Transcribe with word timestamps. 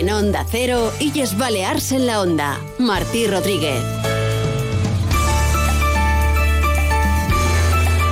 En 0.00 0.10
Onda 0.10 0.46
Cero, 0.50 0.90
Illes 0.98 1.36
Balears 1.36 1.92
en 1.92 2.06
la 2.06 2.22
Onda. 2.22 2.58
Martí 2.78 3.26
Rodríguez. 3.26 3.84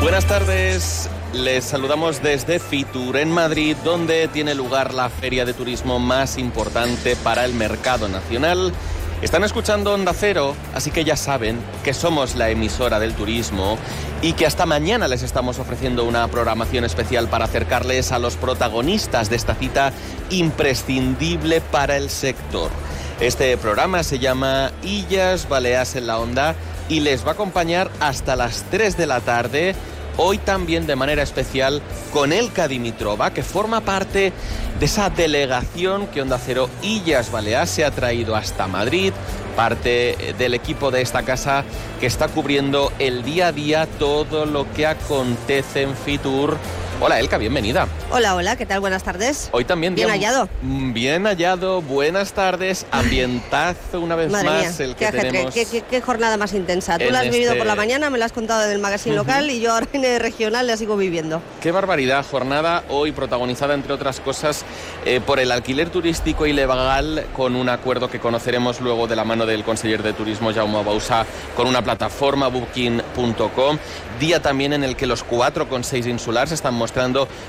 Buenas 0.02 0.26
tardes. 0.26 1.08
Les 1.32 1.64
saludamos 1.64 2.22
desde 2.22 2.58
Fitur, 2.58 3.16
en 3.16 3.30
Madrid, 3.30 3.74
donde 3.84 4.28
tiene 4.28 4.54
lugar 4.54 4.92
la 4.92 5.08
feria 5.08 5.46
de 5.46 5.54
turismo 5.54 5.98
más 5.98 6.36
importante 6.36 7.16
para 7.16 7.46
el 7.46 7.54
mercado 7.54 8.06
nacional. 8.06 8.74
Están 9.20 9.42
escuchando 9.42 9.94
Onda 9.94 10.12
Cero, 10.14 10.54
así 10.74 10.92
que 10.92 11.02
ya 11.02 11.16
saben 11.16 11.58
que 11.82 11.92
somos 11.92 12.36
la 12.36 12.50
emisora 12.50 13.00
del 13.00 13.14
turismo 13.14 13.76
y 14.22 14.34
que 14.34 14.46
hasta 14.46 14.64
mañana 14.64 15.08
les 15.08 15.24
estamos 15.24 15.58
ofreciendo 15.58 16.04
una 16.04 16.28
programación 16.28 16.84
especial 16.84 17.26
para 17.26 17.46
acercarles 17.46 18.12
a 18.12 18.20
los 18.20 18.36
protagonistas 18.36 19.28
de 19.28 19.34
esta 19.34 19.56
cita 19.56 19.92
imprescindible 20.30 21.60
para 21.60 21.96
el 21.96 22.10
sector. 22.10 22.70
Este 23.18 23.56
programa 23.56 24.04
se 24.04 24.20
llama 24.20 24.70
Illas 24.84 25.48
Baleas 25.48 25.96
en 25.96 26.06
la 26.06 26.20
Onda 26.20 26.54
y 26.88 27.00
les 27.00 27.26
va 27.26 27.30
a 27.30 27.34
acompañar 27.34 27.90
hasta 27.98 28.36
las 28.36 28.62
3 28.70 28.96
de 28.96 29.06
la 29.08 29.20
tarde 29.20 29.74
hoy 30.18 30.36
también 30.36 30.86
de 30.86 30.96
manera 30.96 31.22
especial 31.22 31.80
con 32.12 32.32
Elka 32.32 32.68
Dimitrova, 32.68 33.32
que 33.32 33.42
forma 33.42 33.80
parte 33.80 34.32
de 34.78 34.84
esa 34.84 35.08
delegación 35.08 36.08
que 36.08 36.20
Onda 36.20 36.38
Cero 36.38 36.68
Illas 36.82 37.32
Baleares 37.32 37.70
se 37.70 37.84
ha 37.84 37.90
traído 37.90 38.36
hasta 38.36 38.66
Madrid, 38.66 39.12
parte 39.56 40.34
del 40.36 40.54
equipo 40.54 40.90
de 40.90 41.00
esta 41.00 41.22
casa 41.22 41.64
que 42.00 42.06
está 42.06 42.28
cubriendo 42.28 42.92
el 42.98 43.22
día 43.24 43.48
a 43.48 43.52
día 43.52 43.86
todo 43.98 44.44
lo 44.44 44.70
que 44.74 44.86
acontece 44.86 45.82
en 45.82 45.96
Fitur 45.96 46.58
Hola 47.00 47.20
Elka, 47.20 47.38
bienvenida. 47.38 47.86
Hola, 48.10 48.34
hola, 48.34 48.56
¿qué 48.56 48.66
tal? 48.66 48.80
Buenas 48.80 49.04
tardes. 49.04 49.50
Hoy 49.52 49.64
también 49.64 49.94
bien 49.94 50.08
hallado. 50.08 50.48
Mm, 50.62 50.92
bien 50.92 51.26
hallado, 51.26 51.80
buenas 51.80 52.32
tardes, 52.32 52.86
ambientazo 52.90 54.00
una 54.00 54.16
vez 54.16 54.32
más 54.32 54.80
el 54.80 54.96
que 54.96 55.06
qué, 55.06 55.12
tenemos. 55.12 55.54
Qué, 55.54 56.00
jornada 56.00 56.36
más 56.36 56.54
intensa. 56.54 56.98
Tú 56.98 57.04
la 57.12 57.20
has 57.20 57.30
vivido 57.30 57.56
por 57.56 57.66
la 57.66 57.74
este 57.74 57.76
mañana, 57.76 58.10
me 58.10 58.18
la 58.18 58.24
has 58.24 58.32
contado 58.32 58.62
del 58.62 58.80
magazine 58.80 59.14
local 59.14 59.48
y 59.48 59.60
yo 59.60 59.74
ahora 59.74 59.86
en 59.92 60.04
el 60.04 60.18
regional 60.18 60.66
la 60.66 60.76
sigo 60.76 60.96
viviendo. 60.96 61.40
Qué 61.60 61.70
barbaridad, 61.70 62.26
jornada 62.28 62.82
hoy 62.88 63.12
protagonizada 63.12 63.74
entre 63.74 63.92
otras 63.92 64.18
cosas 64.18 64.64
eh, 65.04 65.20
por 65.24 65.38
el 65.38 65.52
alquiler 65.52 65.90
turístico 65.90 66.46
ilegal 66.46 67.26
con 67.32 67.54
un 67.54 67.68
acuerdo 67.68 68.10
que 68.10 68.18
conoceremos 68.18 68.80
luego 68.80 69.06
de 69.06 69.14
la 69.14 69.24
mano 69.24 69.46
del 69.46 69.62
conseller 69.62 70.02
de 70.02 70.14
turismo 70.14 70.52
Jaume 70.52 70.82
Bausa 70.82 71.24
con 71.56 71.68
una 71.68 71.80
plataforma 71.80 72.48
booking.com. 72.48 73.78
Día 74.18 74.42
también 74.42 74.72
en 74.72 74.82
el 74.82 74.96
que 74.96 75.06
los 75.06 75.22
cuatro 75.22 75.68
con 75.68 75.84
seis 75.84 76.04
insulares 76.08 76.50
están 76.50 76.74
mostrando 76.74 76.87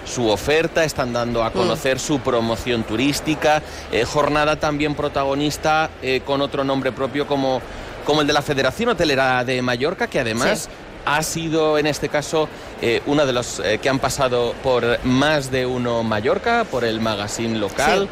su 0.06 0.28
oferta, 0.30 0.84
están 0.84 1.14
dando 1.14 1.44
a 1.44 1.52
conocer 1.52 1.98
mm. 1.98 2.00
su 2.00 2.20
promoción 2.20 2.84
turística. 2.84 3.62
Eh, 3.92 4.06
jornada 4.06 4.58
también 4.58 4.96
protagonista 4.96 5.90
eh, 6.02 6.22
con 6.26 6.42
otro 6.42 6.64
nombre 6.64 6.92
propio 6.92 7.26
como, 7.26 7.62
como 8.06 8.22
el 8.22 8.28
de 8.28 8.34
la 8.34 8.42
Federación 8.42 8.90
Hotelera 8.90 9.44
de 9.44 9.62
Mallorca, 9.62 10.08
que 10.08 10.20
además... 10.20 10.70
ha 11.06 11.24
sido 11.24 11.80
en 11.80 11.88
este 11.88 12.10
caso 12.10 12.50
eh, 12.82 13.02
uno 13.08 13.26
de 13.26 13.32
los 13.32 13.62
que 13.82 13.90
han 13.90 14.00
pasado 14.00 14.54
por 14.62 15.04
más 15.06 15.50
de 15.50 15.66
uno 15.66 16.04
Mallorca, 16.04 16.66
por 16.70 16.84
el 16.84 17.00
magazine 17.00 17.58
local. 17.58 18.10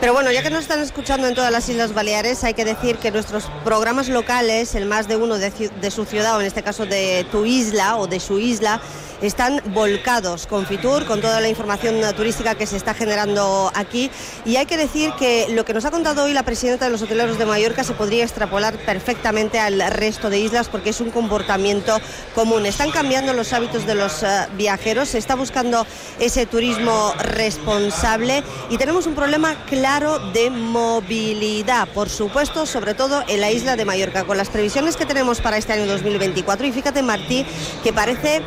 Pero 0.00 0.12
bueno, 0.12 0.30
ya 0.32 0.42
que 0.42 0.50
nos 0.50 0.62
están 0.62 0.80
escuchando 0.80 1.26
en 1.28 1.34
todas 1.34 1.50
las 1.50 1.66
Islas 1.68 1.94
Baleares, 1.94 2.44
hay 2.44 2.52
que 2.52 2.64
decir 2.64 2.96
que 2.96 3.10
nuestros 3.10 3.44
programas 3.64 4.08
locales, 4.08 4.74
el 4.74 4.84
más 4.84 5.08
de 5.08 5.16
uno 5.16 5.38
de, 5.38 5.50
de 5.50 5.90
su 5.90 6.04
ciudad, 6.04 6.36
o 6.36 6.40
en 6.40 6.46
este 6.46 6.62
caso 6.62 6.84
de 6.84 7.24
tu 7.32 7.46
isla 7.46 7.96
o 7.96 8.06
de 8.06 8.20
su 8.20 8.38
isla, 8.38 8.82
están 9.22 9.60
volcados 9.66 10.46
con 10.46 10.66
Fitur, 10.66 11.04
con 11.06 11.20
toda 11.20 11.40
la 11.40 11.48
información 11.48 11.96
turística 12.16 12.54
que 12.54 12.66
se 12.66 12.76
está 12.76 12.94
generando 12.94 13.70
aquí. 13.74 14.10
Y 14.44 14.56
hay 14.56 14.66
que 14.66 14.76
decir 14.76 15.12
que 15.18 15.46
lo 15.50 15.64
que 15.64 15.74
nos 15.74 15.84
ha 15.84 15.90
contado 15.90 16.24
hoy 16.24 16.32
la 16.32 16.42
presidenta 16.42 16.84
de 16.86 16.90
los 16.90 17.02
hoteleros 17.02 17.38
de 17.38 17.46
Mallorca 17.46 17.84
se 17.84 17.94
podría 17.94 18.24
extrapolar 18.24 18.76
perfectamente 18.78 19.58
al 19.58 19.80
resto 19.90 20.30
de 20.30 20.38
islas 20.38 20.68
porque 20.68 20.90
es 20.90 21.00
un 21.00 21.10
comportamiento 21.10 21.98
común. 22.34 22.66
Están 22.66 22.90
cambiando 22.90 23.32
los 23.32 23.52
hábitos 23.52 23.86
de 23.86 23.94
los 23.94 24.22
eh, 24.22 24.46
viajeros, 24.56 25.10
se 25.10 25.18
está 25.18 25.34
buscando 25.34 25.86
ese 26.18 26.46
turismo 26.46 27.14
responsable 27.18 28.42
y 28.70 28.78
tenemos 28.78 29.06
un 29.06 29.14
problema 29.14 29.56
claro 29.66 30.18
de 30.32 30.50
movilidad, 30.50 31.88
por 31.88 32.08
supuesto, 32.08 32.66
sobre 32.66 32.94
todo 32.94 33.22
en 33.28 33.40
la 33.40 33.50
isla 33.50 33.76
de 33.76 33.84
Mallorca, 33.84 34.24
con 34.24 34.36
las 34.36 34.48
previsiones 34.48 34.96
que 34.96 35.06
tenemos 35.06 35.40
para 35.40 35.56
este 35.56 35.72
año 35.72 35.86
2024. 35.86 36.66
Y 36.66 36.72
fíjate, 36.72 37.02
Martí, 37.02 37.46
que 37.82 37.92
parece 37.92 38.42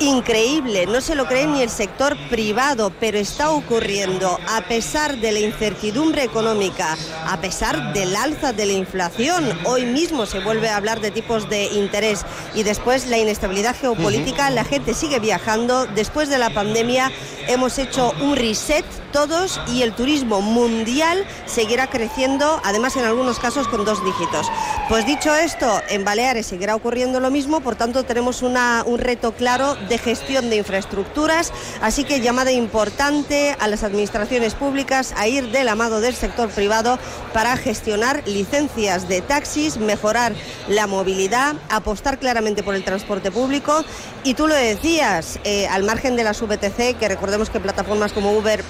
increíble, 0.00 0.86
no 0.86 1.00
se 1.00 1.14
lo 1.14 1.26
cree 1.26 1.46
ni 1.46 1.62
el 1.62 1.70
sector 1.70 2.16
privado, 2.28 2.92
pero 3.00 3.18
está 3.18 3.50
ocurriendo 3.50 4.38
a 4.48 4.62
pesar 4.62 5.18
de 5.18 5.32
la 5.32 5.40
incertidumbre 5.40 6.22
económica, 6.22 6.96
a 7.26 7.40
pesar 7.40 7.92
del 7.92 8.14
alza 8.16 8.52
de 8.52 8.66
la 8.66 8.72
inflación. 8.72 9.44
Hoy 9.64 9.86
mismo 9.86 10.26
se 10.26 10.40
vuelve 10.40 10.68
a 10.68 10.76
hablar 10.76 11.00
de 11.00 11.10
tipos 11.10 11.48
de 11.48 11.66
interés 11.66 12.24
y 12.54 12.62
después 12.62 13.06
la 13.06 13.18
inestabilidad 13.18 13.76
geopolítica, 13.76 14.50
la 14.50 14.64
gente 14.64 14.94
sigue 14.94 15.18
viajando. 15.18 15.86
Después 15.86 16.28
de 16.28 16.38
la 16.38 16.50
pandemia 16.50 17.10
hemos 17.48 17.78
hecho 17.78 18.12
un 18.20 18.36
reset 18.36 18.84
todos 19.12 19.60
y 19.68 19.82
el 19.82 19.94
turismo 19.94 20.40
mundial 20.40 21.24
seguirá 21.46 21.88
creciendo, 21.88 22.60
además 22.64 22.96
en 22.96 23.04
algunos 23.04 23.38
casos 23.38 23.66
con 23.68 23.84
dos 23.84 24.04
dígitos. 24.04 24.50
Pues 24.88 25.06
dicho 25.06 25.34
esto, 25.34 25.80
en 25.88 26.04
Baleares 26.04 26.46
seguirá 26.46 26.74
ocurriendo 26.74 27.20
lo 27.20 27.30
mismo, 27.30 27.60
por 27.60 27.76
tanto 27.76 28.04
tenemos 28.04 28.42
una, 28.42 28.82
un 28.86 28.98
reto 28.98 29.32
claro 29.32 29.76
de 29.88 29.98
gestión 29.98 30.50
de 30.50 30.56
infraestructuras, 30.56 31.52
así 31.80 32.04
que 32.04 32.20
llamada 32.20 32.52
importante 32.52 33.56
a 33.58 33.68
las 33.68 33.82
administraciones 33.82 34.54
públicas 34.54 35.14
a 35.16 35.28
ir 35.28 35.50
del 35.50 35.68
amado 35.68 36.00
del 36.00 36.14
sector 36.14 36.48
privado 36.50 36.98
para 37.32 37.56
gestionar 37.56 38.22
licencias 38.26 39.08
de 39.08 39.20
taxis, 39.20 39.78
mejorar 39.78 40.34
la 40.68 40.86
movilidad, 40.86 41.54
apostar 41.68 42.18
claramente 42.18 42.62
por 42.62 42.74
el 42.74 42.84
transporte 42.84 43.30
público 43.30 43.84
y 44.24 44.34
tú 44.34 44.46
lo 44.46 44.54
decías, 44.54 45.38
eh, 45.44 45.66
al 45.68 45.84
margen 45.84 46.16
de 46.16 46.24
las 46.24 46.40
VTC, 46.40 46.94
que 46.98 47.08
recordemos 47.08 47.50
que 47.50 47.60
plataformas 47.60 48.12
como 48.12 48.32
Uber 48.32 48.62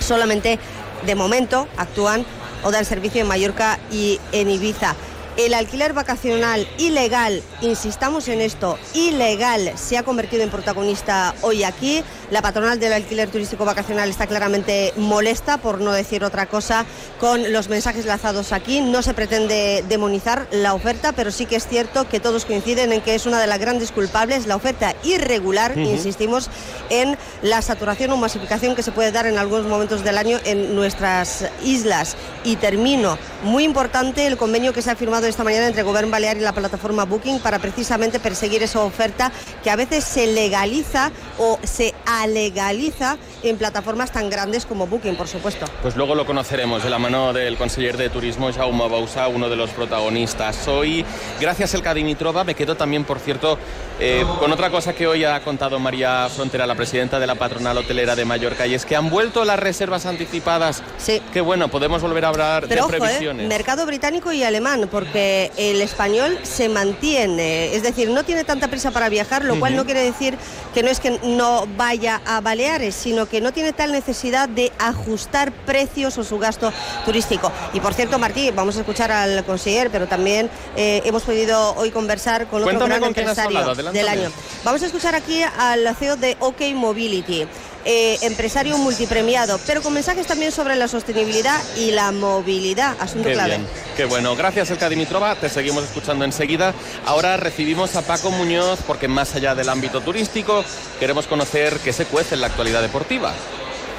solamente 0.00 0.58
de 1.06 1.14
momento 1.14 1.68
actúan 1.76 2.24
o 2.62 2.70
dan 2.70 2.84
servicio 2.84 3.22
en 3.22 3.28
Mallorca 3.28 3.78
y 3.90 4.20
en 4.32 4.50
Ibiza. 4.50 4.94
El 5.40 5.54
alquiler 5.54 5.94
vacacional 5.94 6.68
ilegal, 6.76 7.42
insistamos 7.62 8.28
en 8.28 8.42
esto, 8.42 8.78
ilegal, 8.92 9.72
se 9.74 9.96
ha 9.96 10.02
convertido 10.02 10.42
en 10.42 10.50
protagonista 10.50 11.34
hoy 11.40 11.64
aquí. 11.64 12.04
La 12.30 12.42
patronal 12.42 12.78
del 12.78 12.92
alquiler 12.92 13.30
turístico 13.30 13.64
vacacional 13.64 14.10
está 14.10 14.26
claramente 14.26 14.92
molesta, 14.98 15.56
por 15.56 15.80
no 15.80 15.92
decir 15.92 16.24
otra 16.24 16.44
cosa, 16.44 16.84
con 17.18 17.54
los 17.54 17.70
mensajes 17.70 18.04
lanzados 18.04 18.52
aquí. 18.52 18.82
No 18.82 19.00
se 19.00 19.14
pretende 19.14 19.82
demonizar 19.88 20.46
la 20.50 20.74
oferta, 20.74 21.12
pero 21.12 21.30
sí 21.30 21.46
que 21.46 21.56
es 21.56 21.66
cierto 21.66 22.06
que 22.06 22.20
todos 22.20 22.44
coinciden 22.44 22.92
en 22.92 23.00
que 23.00 23.14
es 23.14 23.24
una 23.24 23.40
de 23.40 23.46
las 23.46 23.58
grandes 23.58 23.92
culpables, 23.92 24.46
la 24.46 24.56
oferta 24.56 24.94
irregular, 25.04 25.76
insistimos, 25.78 26.50
en 26.90 27.16
la 27.40 27.62
saturación 27.62 28.10
o 28.10 28.18
masificación 28.18 28.76
que 28.76 28.82
se 28.82 28.92
puede 28.92 29.10
dar 29.10 29.26
en 29.26 29.38
algunos 29.38 29.66
momentos 29.66 30.04
del 30.04 30.18
año 30.18 30.38
en 30.44 30.76
nuestras 30.76 31.46
islas. 31.64 32.14
Y 32.44 32.56
termino, 32.56 33.16
muy 33.42 33.64
importante 33.64 34.26
el 34.26 34.36
convenio 34.36 34.74
que 34.74 34.82
se 34.82 34.90
ha 34.90 34.96
firmado 34.96 35.29
esta 35.30 35.44
mañana 35.44 35.66
entre 35.68 35.82
Gobierno 35.82 36.10
Balear 36.10 36.36
y 36.36 36.40
la 36.40 36.52
plataforma 36.52 37.04
Booking 37.04 37.40
para 37.40 37.58
precisamente 37.58 38.20
perseguir 38.20 38.62
esa 38.62 38.80
oferta 38.80 39.32
que 39.62 39.70
a 39.70 39.76
veces 39.76 40.04
se 40.04 40.26
legaliza 40.26 41.10
o 41.38 41.58
se 41.62 41.94
alegaliza 42.04 43.16
en 43.42 43.56
plataformas 43.56 44.12
tan 44.12 44.28
grandes 44.28 44.66
como 44.66 44.86
Booking, 44.86 45.16
por 45.16 45.28
supuesto. 45.28 45.66
Pues 45.82 45.96
luego 45.96 46.14
lo 46.14 46.26
conoceremos 46.26 46.82
de 46.82 46.90
la 46.90 46.98
mano 46.98 47.32
del 47.32 47.56
conseller 47.56 47.96
de 47.96 48.10
Turismo, 48.10 48.52
Jaume 48.52 48.88
Bausa, 48.88 49.28
uno 49.28 49.48
de 49.48 49.56
los 49.56 49.70
protagonistas. 49.70 50.68
Hoy, 50.68 51.04
gracias 51.40 51.74
El 51.74 51.82
Dimitrova, 51.94 52.44
me 52.44 52.54
quedo 52.54 52.76
también, 52.76 53.04
por 53.04 53.18
cierto, 53.18 53.58
eh, 53.98 54.24
con 54.38 54.52
otra 54.52 54.70
cosa 54.70 54.92
que 54.92 55.06
hoy 55.06 55.24
ha 55.24 55.40
contado 55.42 55.78
María 55.78 56.28
Frontera, 56.28 56.66
la 56.66 56.74
presidenta 56.74 57.18
de 57.18 57.26
la 57.26 57.36
patronal 57.36 57.78
hotelera 57.78 58.16
de 58.16 58.24
Mallorca, 58.24 58.66
y 58.66 58.74
es 58.74 58.84
que 58.84 58.96
han 58.96 59.10
vuelto 59.10 59.44
las 59.44 59.58
reservas 59.58 60.06
anticipadas. 60.06 60.82
Sí. 60.98 61.22
Qué 61.32 61.40
bueno, 61.40 61.68
podemos 61.68 62.02
volver 62.02 62.24
a 62.24 62.28
hablar 62.28 62.68
de 62.68 62.76
eh, 62.76 62.82
previsiones. 62.86 63.48
mercado 63.48 63.86
británico 63.86 64.32
y 64.32 64.42
alemán, 64.42 64.88
porque 64.90 65.19
el 65.56 65.80
español 65.80 66.38
se 66.42 66.68
mantiene, 66.68 67.74
es 67.74 67.82
decir, 67.82 68.10
no 68.10 68.24
tiene 68.24 68.44
tanta 68.44 68.68
prisa 68.68 68.90
para 68.90 69.08
viajar, 69.08 69.44
lo 69.44 69.58
cual 69.58 69.76
no 69.76 69.84
quiere 69.84 70.02
decir 70.02 70.36
que 70.74 70.82
no 70.82 70.88
es 70.88 71.00
que 71.00 71.18
no 71.22 71.66
vaya 71.76 72.20
a 72.26 72.40
Baleares, 72.40 72.94
sino 72.94 73.26
que 73.26 73.40
no 73.40 73.52
tiene 73.52 73.72
tal 73.72 73.92
necesidad 73.92 74.48
de 74.48 74.72
ajustar 74.78 75.52
precios 75.52 76.16
o 76.18 76.24
su 76.24 76.38
gasto 76.38 76.72
turístico. 77.04 77.52
Y 77.72 77.80
por 77.80 77.94
cierto, 77.94 78.18
Martí, 78.18 78.50
vamos 78.50 78.76
a 78.76 78.80
escuchar 78.80 79.10
al 79.12 79.44
conseller, 79.44 79.90
pero 79.90 80.06
también 80.06 80.50
eh, 80.76 81.02
hemos 81.04 81.22
podido 81.22 81.74
hoy 81.76 81.90
conversar 81.90 82.46
con 82.46 82.62
otro 82.62 82.86
gran 82.86 83.04
empresario 83.04 83.74
del 83.74 84.08
año. 84.08 84.30
Vamos 84.64 84.82
a 84.82 84.86
escuchar 84.86 85.14
aquí 85.14 85.42
al 85.58 85.94
CEO 85.96 86.16
de 86.16 86.36
OK 86.40 86.60
Mobility. 86.74 87.46
Eh, 87.84 88.18
empresario 88.22 88.76
multipremiado, 88.76 89.58
pero 89.66 89.80
con 89.80 89.94
mensajes 89.94 90.26
también 90.26 90.52
sobre 90.52 90.76
la 90.76 90.86
sostenibilidad 90.86 91.58
y 91.78 91.92
la 91.92 92.12
movilidad, 92.12 92.94
asunto 93.00 93.28
Qué 93.28 93.34
clave. 93.34 93.56
Bien. 93.56 93.66
Qué 93.96 94.04
bueno, 94.04 94.36
gracias 94.36 94.70
Elka 94.70 94.88
Dimitrova, 94.88 95.34
te 95.34 95.48
seguimos 95.48 95.84
escuchando 95.84 96.24
enseguida. 96.24 96.74
Ahora 97.06 97.38
recibimos 97.38 97.96
a 97.96 98.02
Paco 98.02 98.30
Muñoz 98.30 98.80
porque 98.86 99.08
más 99.08 99.34
allá 99.34 99.54
del 99.54 99.70
ámbito 99.70 100.02
turístico 100.02 100.62
queremos 100.98 101.26
conocer 101.26 101.78
qué 101.82 101.92
se 101.92 102.04
cuece 102.04 102.34
en 102.34 102.42
la 102.42 102.48
actualidad 102.48 102.82
deportiva. 102.82 103.32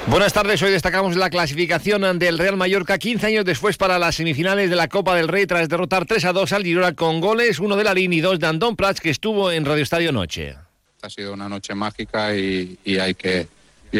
Buenas 0.08 0.32
tardes, 0.32 0.60
hoy 0.62 0.72
destacamos 0.72 1.14
la 1.14 1.30
clasificación 1.30 2.18
del 2.18 2.36
Real 2.36 2.56
Mallorca 2.56 2.98
15 2.98 3.26
años 3.26 3.44
después 3.44 3.76
para 3.76 4.00
las 4.00 4.16
semifinales 4.16 4.68
de 4.68 4.74
la 4.74 4.88
Copa 4.88 5.14
del 5.14 5.28
Rey 5.28 5.46
tras 5.46 5.68
derrotar 5.68 6.06
3 6.06 6.24
a 6.24 6.32
2 6.32 6.52
al 6.52 6.64
Girona 6.64 6.94
con 6.94 7.20
goles, 7.20 7.60
uno 7.60 7.76
de 7.76 7.84
Larín 7.84 8.12
y 8.12 8.20
dos 8.20 8.40
de 8.40 8.48
Andón 8.48 8.74
Prats 8.74 9.00
que 9.00 9.10
estuvo 9.10 9.52
en 9.52 9.64
Radio 9.64 9.84
Estadio 9.84 10.10
Noche. 10.10 10.56
Ha 11.02 11.08
sido 11.08 11.32
una 11.32 11.48
noche 11.48 11.74
mágica 11.76 12.34
y, 12.34 12.76
hay, 12.98 13.14
que, 13.14 13.46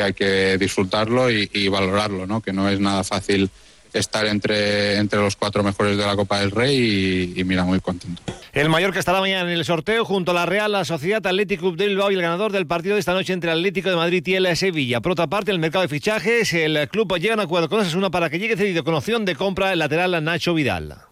hay 0.01 0.13
que 0.13 0.59
disfrutarlo 0.59 1.31
y, 1.31 1.51
y 1.53 1.69
valorarlo, 1.69 2.27
¿no? 2.27 2.41
que 2.41 2.53
no 2.53 2.69
es 2.69 2.81
nada 2.81 3.05
fácil 3.05 3.51
estar 3.93 4.27
entre, 4.27 4.97
entre 4.97 5.21
los 5.21 5.37
cuatro 5.37 5.63
mejores 5.63 5.97
de 5.97 6.05
la 6.05 6.17
Copa 6.17 6.41
del 6.41 6.51
Rey 6.51 7.35
y, 7.37 7.45
mira, 7.45 7.65
muy 7.65 7.81
contento. 7.81 8.23
El 8.53 8.69
Mallorca 8.69 8.99
estará 8.99 9.21
mañana 9.21 9.51
en 9.51 9.57
el 9.57 9.65
sorteo 9.65 10.05
junto 10.05 10.31
a 10.31 10.35
la 10.35 10.47
Real, 10.47 10.73
la 10.73 10.85
Sociedad 10.85 11.27
Atlético 11.27 11.63
Club 11.63 11.77
de 11.77 11.89
Bilbao 11.89 12.11
y 12.11 12.15
el 12.15 12.23
ganador 12.23 12.53
del 12.53 12.67
partido 12.67 12.95
de 12.95 13.01
esta 13.01 13.15
noche 13.15 13.33
entre 13.33 13.51
el 13.51 13.59
Atlético 13.59 13.91
de 13.91 13.97
Madrid 13.97 14.23
y 14.27 14.35
el 14.35 14.57
Sevilla. 14.57 15.01
Por 15.01 15.13
otra 15.13 15.27
parte, 15.27 15.51
el 15.51 15.59
mercado 15.59 15.83
de 15.83 15.89
fichajes, 15.89 16.53
el 16.53 16.89
club 16.89 17.17
llega 17.19 17.35
a 17.35 17.37
un 17.37 17.43
acuerdo 17.43 17.69
con 17.69 17.83
una 17.97 18.11
para 18.11 18.31
que 18.31 18.39
llegue 18.39 18.57
cedido 18.57 18.85
con 18.85 18.95
opción 18.95 19.25
de 19.25 19.37
compra 19.37 19.73
el 19.73 19.79
lateral 19.79 20.23
Nacho 20.25 20.55
Vidal. 20.55 21.12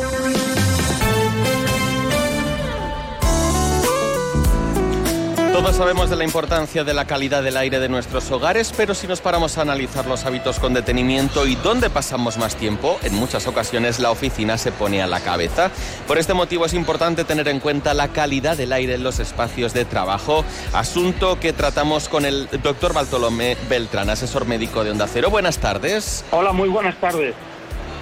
Todos 5.51 5.75
sabemos 5.75 6.09
de 6.09 6.15
la 6.15 6.23
importancia 6.23 6.85
de 6.85 6.93
la 6.93 7.05
calidad 7.05 7.43
del 7.43 7.57
aire 7.57 7.79
de 7.79 7.89
nuestros 7.89 8.31
hogares, 8.31 8.73
pero 8.75 8.95
si 8.95 9.05
nos 9.05 9.19
paramos 9.19 9.57
a 9.57 9.61
analizar 9.61 10.05
los 10.05 10.23
hábitos 10.25 10.59
con 10.59 10.73
detenimiento 10.73 11.45
y 11.45 11.55
dónde 11.55 11.89
pasamos 11.89 12.37
más 12.37 12.55
tiempo, 12.55 12.97
en 13.03 13.13
muchas 13.15 13.47
ocasiones 13.47 13.99
la 13.99 14.11
oficina 14.11 14.57
se 14.57 14.71
pone 14.71 15.01
a 15.01 15.07
la 15.07 15.19
cabeza. 15.19 15.69
Por 16.07 16.17
este 16.17 16.33
motivo 16.33 16.65
es 16.65 16.73
importante 16.73 17.25
tener 17.25 17.49
en 17.49 17.59
cuenta 17.59 17.93
la 17.93 18.07
calidad 18.07 18.55
del 18.55 18.71
aire 18.71 18.93
en 18.93 19.03
los 19.03 19.19
espacios 19.19 19.73
de 19.73 19.83
trabajo, 19.83 20.45
asunto 20.71 21.37
que 21.37 21.51
tratamos 21.51 22.07
con 22.07 22.25
el 22.25 22.47
doctor 22.63 22.93
Bartolomé 22.93 23.57
Beltrán, 23.69 24.09
asesor 24.09 24.45
médico 24.45 24.85
de 24.85 24.91
Onda 24.91 25.07
Cero. 25.07 25.29
Buenas 25.29 25.57
tardes. 25.57 26.23
Hola, 26.31 26.53
muy 26.53 26.69
buenas 26.69 26.95
tardes. 26.95 27.35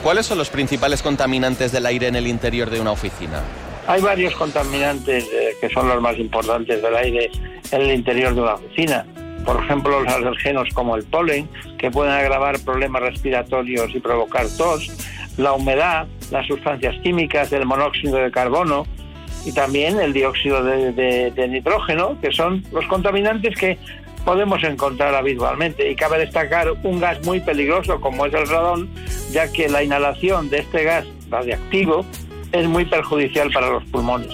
¿Cuáles 0.03 0.27
son 0.27 0.37
los 0.37 0.49
principales 0.49 1.01
contaminantes 1.01 1.71
del 1.71 1.87
aire 1.87 2.07
en 2.07 2.15
el 2.15 2.27
interior 2.27 2.69
de 2.69 2.79
una 2.79 2.91
oficina? 2.91 3.41
Hay 3.89 4.01
varios 4.01 4.36
contaminantes 4.36 5.27
eh, 5.33 5.56
que 5.59 5.68
son 5.68 5.88
los 5.88 6.00
más 6.00 6.15
importantes 6.19 6.80
del 6.80 6.95
aire 6.95 7.31
en 7.71 7.81
el 7.81 7.91
interior 7.95 8.36
de 8.36 8.41
una 8.41 8.53
oficina. 8.53 9.03
Por 9.44 9.63
ejemplo, 9.63 10.01
los 10.01 10.13
alergenos 10.13 10.69
como 10.75 10.95
el 10.95 11.03
polen, 11.06 11.50
que 11.80 11.89
pueden 11.89 12.13
agravar 12.13 12.59
problemas 12.59 13.01
respiratorios 13.01 13.89
y 13.95 14.00
provocar 14.00 14.45
tos, 14.59 14.91
la 15.38 15.53
humedad, 15.53 16.06
las 16.30 16.45
sustancias 16.45 17.01
químicas, 17.01 17.51
el 17.51 17.65
monóxido 17.65 18.18
de 18.18 18.30
carbono 18.30 18.86
y 19.44 19.53
también 19.53 20.00
el 20.00 20.13
dióxido 20.13 20.63
de, 20.63 21.47
nitrógeno, 21.50 22.15
que 22.21 22.31
son 22.31 22.63
los 22.71 22.85
contaminantes 22.85 23.57
que 23.57 23.80
podemos 24.24 24.63
encontrar 24.63 25.15
habitualmente. 25.15 25.89
Y 25.89 25.95
cabe 25.95 26.19
destacar 26.19 26.68
un 26.83 27.00
gas 27.00 27.25
muy 27.25 27.39
peligroso 27.39 28.00
como 28.00 28.27
es 28.27 28.35
el 28.35 28.47
radón, 28.47 28.88
ya 29.31 29.51
que 29.51 29.68
la 29.68 29.81
inhalación 29.81 30.47
de 30.51 30.59
este 30.59 30.83
gas 30.83 31.07
radiactivo 31.31 32.06
es 32.51 32.67
muy 32.67 32.85
perjudicial 32.85 33.51
para 33.51 33.69
los 33.69 33.83
pulmones. 33.85 34.31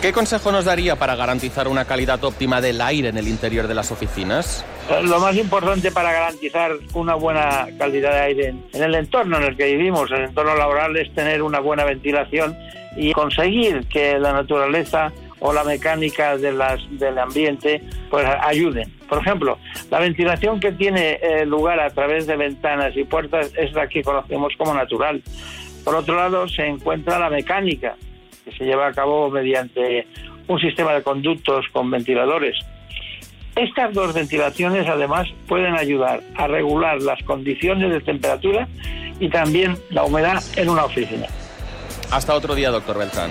¿Qué 0.00 0.14
consejo 0.14 0.50
nos 0.50 0.64
daría 0.64 0.96
para 0.96 1.14
garantizar 1.14 1.68
una 1.68 1.84
calidad 1.84 2.24
óptima 2.24 2.62
del 2.62 2.80
aire 2.80 3.10
en 3.10 3.18
el 3.18 3.28
interior 3.28 3.68
de 3.68 3.74
las 3.74 3.92
oficinas? 3.92 4.64
Eh, 4.88 5.02
lo 5.02 5.20
más 5.20 5.36
importante 5.36 5.92
para 5.92 6.10
garantizar 6.10 6.72
una 6.94 7.14
buena 7.16 7.68
calidad 7.78 8.12
de 8.12 8.20
aire 8.20 8.54
en 8.72 8.82
el 8.82 8.94
entorno 8.94 9.36
en 9.36 9.42
el 9.42 9.56
que 9.58 9.66
vivimos, 9.66 10.10
el 10.10 10.24
entorno 10.24 10.56
laboral, 10.56 10.96
es 10.96 11.14
tener 11.14 11.42
una 11.42 11.60
buena 11.60 11.84
ventilación 11.84 12.56
y 12.96 13.12
conseguir 13.12 13.86
que 13.88 14.18
la 14.18 14.32
naturaleza 14.32 15.12
o 15.40 15.52
la 15.52 15.64
mecánica 15.64 16.36
de 16.36 16.52
las, 16.52 16.80
del 16.98 17.18
ambiente 17.18 17.82
pues 18.08 18.26
ayuden. 18.42 18.90
Por 19.08 19.18
ejemplo, 19.18 19.58
la 19.90 19.98
ventilación 19.98 20.60
que 20.60 20.72
tiene 20.72 21.18
eh, 21.22 21.44
lugar 21.44 21.80
a 21.80 21.90
través 21.90 22.26
de 22.26 22.36
ventanas 22.36 22.96
y 22.96 23.04
puertas 23.04 23.52
es 23.56 23.72
la 23.72 23.88
que 23.88 24.02
conocemos 24.02 24.52
como 24.56 24.74
natural. 24.74 25.22
Por 25.84 25.94
otro 25.94 26.16
lado, 26.16 26.46
se 26.48 26.66
encuentra 26.66 27.18
la 27.18 27.30
mecánica, 27.30 27.96
que 28.44 28.52
se 28.52 28.64
lleva 28.64 28.86
a 28.86 28.92
cabo 28.92 29.30
mediante 29.30 30.06
un 30.46 30.60
sistema 30.60 30.92
de 30.94 31.02
conductos 31.02 31.66
con 31.72 31.90
ventiladores. 31.90 32.56
Estas 33.56 33.92
dos 33.92 34.14
ventilaciones 34.14 34.86
además 34.88 35.28
pueden 35.48 35.74
ayudar 35.74 36.22
a 36.36 36.46
regular 36.46 37.02
las 37.02 37.22
condiciones 37.24 37.90
de 37.90 38.00
temperatura 38.00 38.68
y 39.18 39.28
también 39.28 39.76
la 39.90 40.04
humedad 40.04 40.42
en 40.56 40.68
una 40.68 40.84
oficina. 40.84 41.26
Hasta 42.10 42.34
otro 42.34 42.54
día, 42.54 42.70
doctor 42.70 42.98
Beltrán. 42.98 43.30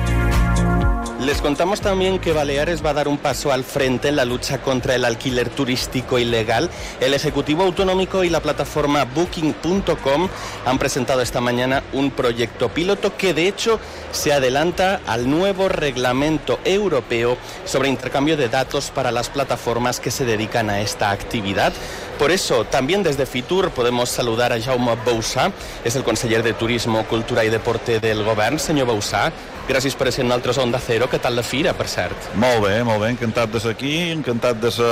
Les 1.21 1.39
contamos 1.39 1.81
también 1.81 2.17
que 2.17 2.33
Baleares 2.33 2.83
va 2.83 2.89
a 2.89 2.93
dar 2.95 3.07
un 3.07 3.19
paso 3.19 3.51
al 3.51 3.63
frente 3.63 4.07
en 4.07 4.15
la 4.15 4.25
lucha 4.25 4.59
contra 4.63 4.95
el 4.95 5.05
alquiler 5.05 5.49
turístico 5.49 6.17
ilegal. 6.17 6.67
El 6.99 7.13
Ejecutivo 7.13 7.61
Autonómico 7.61 8.23
y 8.23 8.29
la 8.29 8.39
plataforma 8.39 9.05
Booking.com 9.05 10.27
han 10.65 10.79
presentado 10.79 11.21
esta 11.21 11.39
mañana 11.39 11.83
un 11.93 12.09
proyecto 12.09 12.69
piloto 12.69 13.15
que 13.17 13.35
de 13.35 13.47
hecho 13.47 13.79
se 14.11 14.33
adelanta 14.33 14.99
al 15.05 15.29
nuevo 15.29 15.69
reglamento 15.69 16.59
europeo 16.65 17.37
sobre 17.65 17.89
intercambio 17.89 18.35
de 18.35 18.49
datos 18.49 18.89
para 18.89 19.11
las 19.11 19.29
plataformas 19.29 19.99
que 19.99 20.09
se 20.09 20.25
dedican 20.25 20.71
a 20.71 20.81
esta 20.81 21.11
actividad. 21.11 21.71
Por 22.17 22.31
eso, 22.31 22.65
también 22.65 23.03
desde 23.03 23.27
Fitur 23.27 23.71
podemos 23.71 24.09
saludar 24.09 24.53
a 24.53 24.61
Jaume 24.61 24.95
Boussa, 25.05 25.51
es 25.83 25.95
el 25.95 26.03
conseller 26.03 26.43
de 26.43 26.53
Turismo, 26.53 27.05
Cultura 27.05 27.43
y 27.43 27.49
Deporte 27.49 27.99
del 27.99 28.23
Govern. 28.23 28.59
Señor 28.59 28.87
Boussa, 28.87 29.31
Gràcies 29.69 29.95
per 29.95 30.11
ser 30.11 30.25
nosaltres 30.25 30.57
a 30.57 30.63
Onda 30.65 30.79
Cero. 30.81 31.07
Què 31.11 31.19
tal 31.21 31.35
la 31.37 31.43
fira, 31.45 31.73
per 31.77 31.87
cert? 31.91 32.31
Molt 32.39 32.65
bé, 32.65 32.79
molt 32.87 33.03
bé. 33.03 33.11
Encantat 33.13 33.51
de 33.53 33.61
ser 33.61 33.75
aquí, 33.75 33.95
encantat 34.11 34.59
de 34.61 34.71
ser 34.73 34.89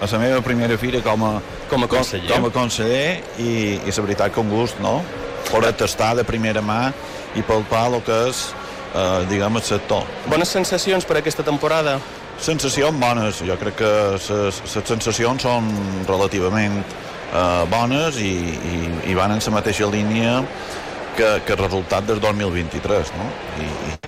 a 0.00 0.08
la 0.10 0.18
meva 0.18 0.40
primera 0.40 0.76
fira 0.78 1.00
com 1.04 1.24
a, 1.24 1.32
com 1.68 1.84
a 1.84 1.88
conseller, 1.88 2.28
com, 2.30 2.42
com 2.42 2.48
a 2.48 2.54
conseller 2.54 3.20
i, 3.38 3.76
i 3.84 3.92
la 3.92 4.04
veritat 4.06 4.32
que 4.34 4.40
un 4.40 4.48
gust, 4.50 4.80
no? 4.80 5.00
Poder 5.50 5.74
tastar 5.76 6.14
de 6.16 6.24
primera 6.24 6.62
mà 6.64 6.90
i 7.36 7.44
palpar 7.46 7.86
el 7.90 8.00
que 8.06 8.16
és, 8.30 8.42
eh, 8.94 9.26
diguem, 9.30 9.60
el 9.60 9.66
sector. 9.66 10.08
Bones 10.32 10.48
sensacions 10.56 11.04
per 11.04 11.20
aquesta 11.20 11.44
temporada? 11.46 11.98
Sensacions 12.40 12.96
bones. 12.96 13.42
Jo 13.44 13.56
crec 13.60 13.76
que 13.82 13.92
les 14.16 14.60
sensacions 14.88 15.44
són 15.44 15.68
relativament 16.08 16.80
eh, 16.80 17.64
bones 17.70 18.20
i, 18.20 18.34
i, 18.72 18.76
i 19.12 19.18
van 19.18 19.36
en 19.36 19.44
la 19.44 19.56
mateixa 19.60 19.90
línia 19.90 20.40
que, 21.16 21.34
que 21.44 21.56
resultat 21.60 22.06
del 22.08 22.20
2023, 22.20 23.12
no? 23.18 23.32
I, 23.60 23.68
i, 23.68 23.99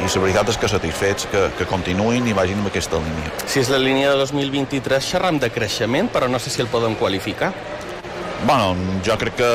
i 0.00 0.08
la 0.08 0.22
veritat 0.24 0.48
és 0.48 0.58
que 0.58 0.68
satisfets 0.72 1.28
que, 1.30 1.42
que 1.58 1.66
continuïn 1.68 2.26
i 2.30 2.32
vagin 2.36 2.62
en 2.62 2.70
aquesta 2.70 2.98
línia. 3.02 3.32
Si 3.46 3.60
és 3.60 3.68
la 3.72 3.78
línia 3.78 4.14
de 4.14 4.18
2023, 4.22 5.04
xerram 5.12 5.38
de 5.38 5.50
creixement, 5.52 6.08
però 6.12 6.28
no 6.28 6.40
sé 6.40 6.50
si 6.50 6.62
el 6.64 6.70
podem 6.72 6.96
qualificar. 6.96 7.52
Bueno, 8.46 8.72
jo 9.04 9.18
crec 9.20 9.34
que 9.36 9.48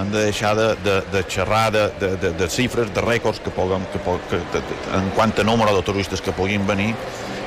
hem 0.00 0.12
de 0.12 0.20
deixar 0.28 0.54
de, 0.54 0.68
de, 0.84 1.00
de 1.10 1.22
xerrar 1.26 1.72
de, 1.74 1.88
de, 1.98 2.10
de, 2.22 2.30
de 2.38 2.48
xifres, 2.48 2.92
de 2.94 3.02
rècords 3.02 3.40
que 3.42 3.50
puguem, 3.50 3.82
que, 3.90 3.98
que, 4.30 4.38
que, 4.52 4.62
en 4.94 5.10
quant 5.16 5.34
a 5.42 5.44
número 5.44 5.74
de 5.74 5.82
turistes 5.82 6.22
que 6.22 6.30
puguin 6.30 6.62
venir 6.68 6.92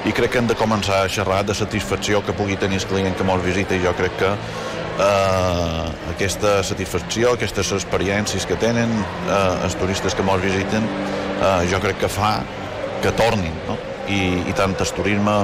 i 0.08 0.12
crec 0.16 0.34
que 0.34 0.42
hem 0.42 0.50
de 0.52 0.56
començar 0.60 1.06
a 1.06 1.08
xerrar 1.12 1.46
de 1.48 1.56
satisfacció 1.56 2.20
que 2.26 2.36
pugui 2.36 2.60
tenir 2.60 2.82
el 2.82 2.88
client 2.92 3.16
que 3.16 3.24
ens 3.24 3.44
visita 3.46 3.76
i 3.76 3.82
jo 3.84 3.96
crec 3.96 4.20
que 4.20 4.34
eh, 5.00 6.12
aquesta 6.14 6.60
satisfacció, 6.66 7.34
aquestes 7.34 7.72
experiències 7.78 8.46
que 8.50 8.58
tenen 8.60 8.92
eh, 8.92 9.66
els 9.66 9.78
turistes 9.80 10.16
que 10.16 10.26
ens 10.26 10.44
visiten 10.44 10.86
eh, 10.86 11.64
jo 11.72 11.80
crec 11.84 12.02
que 12.04 12.12
fa 12.12 12.40
que 13.04 13.14
tornin 13.16 13.56
no? 13.68 13.78
I, 14.10 14.50
i 14.50 14.56
tant 14.58 14.76
el 14.76 14.94
turisme 14.98 15.36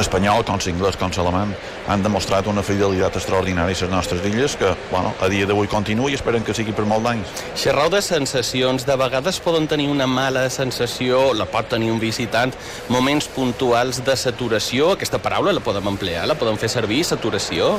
espanyol 0.00 0.44
com 0.46 0.60
l'inglès 0.62 0.96
com 0.96 1.10
l'alemany 1.12 1.52
han 1.92 2.02
demostrat 2.04 2.46
una 2.46 2.62
fidelitat 2.62 3.16
extraordinària 3.18 3.76
a 3.76 3.86
les 3.86 3.90
nostres 3.90 4.24
illes 4.28 4.56
que, 4.56 4.70
bueno, 4.90 5.12
a 5.20 5.28
dia 5.28 5.46
d'avui 5.46 5.68
continua 5.68 6.10
i 6.10 6.16
esperen 6.16 6.44
que 6.44 6.54
sigui 6.54 6.72
per 6.72 6.84
molt 6.88 7.04
d'anys. 7.04 7.32
Xerrau 7.58 7.90
de 7.92 8.02
sensacions, 8.02 8.86
de 8.86 8.96
vegades 8.96 9.40
poden 9.42 9.66
tenir 9.68 9.88
una 9.90 10.06
mala 10.06 10.48
sensació, 10.50 11.32
la 11.34 11.46
pot 11.50 11.68
tenir 11.68 11.90
un 11.92 12.00
visitant, 12.00 12.54
moments 12.88 13.28
puntuals 13.32 14.02
de 14.06 14.16
saturació, 14.16 14.92
aquesta 14.96 15.20
paraula 15.22 15.54
la 15.56 15.64
podem 15.64 15.92
emplear, 15.92 16.26
la 16.28 16.38
podem 16.38 16.58
fer 16.60 16.70
servir, 16.72 17.02
saturació? 17.04 17.74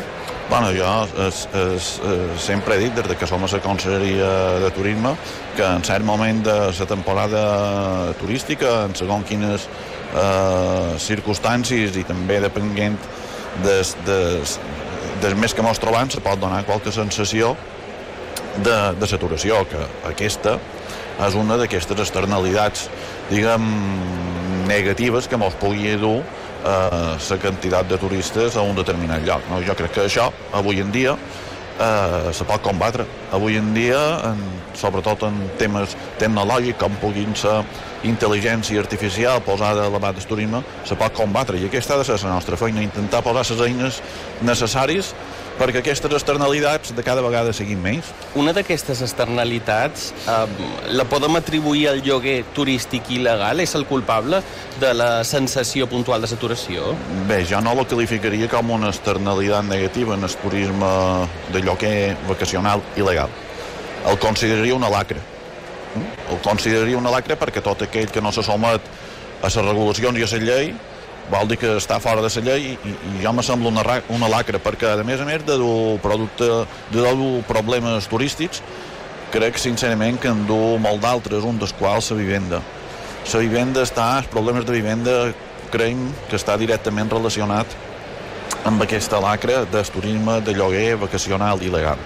Bueno, 0.49 0.73
jo 0.75 0.91
es, 1.23 1.47
es, 1.47 1.47
es, 1.63 2.43
sempre 2.43 2.75
he 2.75 2.85
dit, 2.85 2.93
des 2.93 3.17
que 3.17 3.27
som 3.27 3.43
a 3.43 3.49
la 3.49 3.61
Conselleria 3.63 4.59
de 4.59 4.71
Turisme, 4.75 5.15
que 5.55 5.65
en 5.65 5.83
cert 5.83 6.05
moment 6.05 6.43
de 6.43 6.57
la 6.79 6.85
temporada 6.85 8.13
turística, 8.19 8.83
en 8.85 8.95
segon 8.95 9.23
quines 9.23 9.69
eh, 10.13 10.95
circumstàncies 11.01 11.97
i 11.99 12.05
també 12.07 12.39
depenent 12.43 12.97
des, 13.63 13.93
des, 14.07 14.57
des 15.21 15.37
més 15.37 15.53
que 15.53 15.65
mos 15.65 15.81
trobant 15.81 16.09
se 16.11 16.21
pot 16.23 16.39
donar 16.41 16.63
qualque 16.67 16.93
sensació 16.93 17.53
de, 18.63 18.77
de 18.99 19.09
saturació, 19.09 19.63
que 19.69 19.81
aquesta 20.09 20.57
és 21.23 21.35
una 21.37 21.57
d'aquestes 21.59 21.99
externalitats, 22.05 22.87
diguem, 23.29 23.67
negatives 24.67 25.27
que 25.29 25.37
mos 25.37 25.55
pugui 25.61 25.95
dur 26.01 26.19
eh, 26.19 27.13
la 27.29 27.39
quantitat 27.41 27.89
de 27.89 27.99
turistes 28.01 28.57
a 28.57 28.63
un 28.65 28.75
determinat 28.77 29.25
lloc. 29.27 29.45
No? 29.51 29.61
Jo 29.65 29.75
crec 29.77 29.93
que 29.97 30.05
això, 30.07 30.29
avui 30.55 30.81
en 30.81 30.91
dia, 30.93 31.17
eh, 31.79 32.33
se 32.33 32.45
pot 32.45 32.61
combatre. 32.61 33.05
Avui 33.33 33.57
en 33.57 33.73
dia, 33.73 33.99
en, 34.29 34.39
sobretot 34.77 35.25
en 35.29 35.39
temes 35.59 35.95
tecnològics, 36.21 36.79
com 36.81 36.95
puguin 37.01 37.35
ser 37.37 37.61
intel·ligència 38.03 38.81
artificial 38.81 39.41
posada 39.45 39.85
a 39.87 39.91
l'abast 39.91 40.19
del 40.19 40.29
turisme, 40.29 40.63
se 40.85 40.97
pot 40.99 41.13
combatre. 41.15 41.59
I 41.59 41.69
aquesta 41.69 41.95
ha 41.95 42.01
de 42.01 42.07
ser 42.07 42.19
la 42.23 42.35
nostra 42.35 42.59
feina, 42.59 42.83
intentar 42.83 43.23
posar 43.23 43.45
les 43.49 43.63
eines 43.67 44.01
necessàries 44.43 45.13
perquè 45.59 45.81
aquestes 45.83 46.11
externalitats 46.11 46.93
de 46.95 47.03
cada 47.05 47.21
vegada 47.25 47.53
siguin 47.53 47.81
menys. 47.81 48.09
Una 48.39 48.53
d'aquestes 48.55 49.03
externalitats 49.05 50.09
eh, 50.25 50.37
la 50.97 51.05
podem 51.09 51.37
atribuir 51.39 51.87
al 51.91 52.01
lloguer 52.05 52.39
turístic 52.55 53.11
il·legal? 53.17 53.61
És 53.63 53.75
el 53.77 53.85
culpable 53.89 54.41
de 54.81 54.93
la 54.97 55.11
sensació 55.27 55.87
puntual 55.91 56.23
de 56.23 56.31
saturació? 56.31 56.93
Bé, 57.29 57.43
jo 57.49 57.61
no 57.61 57.75
la 57.77 57.85
qualificaria 57.89 58.49
com 58.51 58.73
una 58.75 58.89
externalitat 58.93 59.67
negativa 59.69 60.17
en 60.17 60.25
el 60.25 60.39
turisme 60.41 60.93
de 61.53 61.61
lloguer 61.61 62.15
vacacional 62.27 62.81
il·legal. 62.97 63.29
El 64.09 64.19
consideraria 64.19 64.75
una 64.75 64.89
lacra. 64.91 65.21
El 66.31 66.39
consideraria 66.43 66.97
una 66.97 67.11
lacra 67.13 67.37
perquè 67.39 67.61
tot 67.63 67.85
aquell 67.85 68.09
que 68.11 68.21
no 68.21 68.31
se 68.33 68.43
somet 68.43 68.81
a 69.43 69.51
les 69.51 69.55
regulacions 69.61 70.17
i 70.17 70.25
a 70.25 70.31
la 70.33 70.41
llei 70.47 70.73
vol 71.31 71.47
dir 71.47 71.57
que 71.61 71.75
està 71.77 71.99
fora 72.03 72.23
de 72.23 72.29
la 72.29 72.43
llei 72.43 72.73
i, 72.73 72.93
i 72.93 73.21
jo 73.23 73.33
me 73.33 73.43
sembla 73.43 73.71
una, 73.71 73.99
una 74.09 74.29
lacra 74.31 74.59
perquè 74.59 74.91
a 74.93 75.05
més 75.07 75.21
a 75.21 75.27
més 75.27 75.45
de 75.47 75.57
dur 75.59 75.99
producte 76.03 76.49
de 76.91 77.03
dur 77.03 77.43
problemes 77.47 78.07
turístics 78.11 78.63
crec 79.33 79.57
sincerament 79.57 80.19
que 80.21 80.29
en 80.29 80.43
du 80.45 80.77
molt 80.77 81.01
d'altres 81.01 81.45
un 81.47 81.57
dels 81.57 81.73
quals 81.73 82.11
la 82.11 82.17
vivenda. 82.19 82.59
La 83.23 83.39
vivenda 83.39 83.81
està, 83.81 84.19
els 84.19 84.29
problemes 84.29 84.65
de 84.67 84.75
vivenda 84.75 85.15
creiem 85.73 86.05
que 86.29 86.37
està 86.37 86.57
directament 86.59 87.09
relacionat 87.09 87.73
amb 88.67 88.83
aquesta 88.83 89.19
lacra 89.23 89.63
del 89.65 89.89
turisme 89.95 90.39
de 90.45 90.53
lloguer 90.53 90.99
vacacional 91.01 91.63
il·legal. 91.65 91.97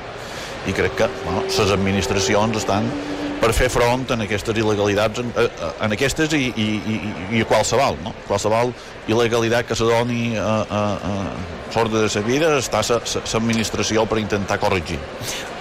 I 0.68 0.76
crec 0.78 0.96
que 1.00 1.10
bueno, 1.26 1.44
les 1.48 1.72
administracions 1.74 2.62
estan 2.64 2.88
per 3.41 3.51
fer 3.53 3.70
front 3.70 4.06
en 4.15 4.24
aquestes 4.25 4.58
il·legalitats, 4.58 5.22
en, 5.22 5.32
en 5.86 5.96
aquestes 5.96 6.34
i, 6.34 6.48
i, 6.50 6.67
i, 6.77 6.98
i 7.38 7.44
a 7.44 7.50
qualsevol, 7.50 8.00
no? 8.03 8.15
qualsevol 8.27 8.74
il·legalitat 9.08 9.67
que 9.70 9.77
se 9.77 9.88
doni 9.88 10.36
a, 10.38 10.56
a, 10.63 10.82
a 11.12 11.72
sort 11.74 11.94
de 11.94 12.03
la 12.08 12.24
vida 12.25 12.51
està 12.58 12.82
l'administració 12.82 14.06
per 14.10 14.20
intentar 14.22 14.60
corregir. 14.60 15.00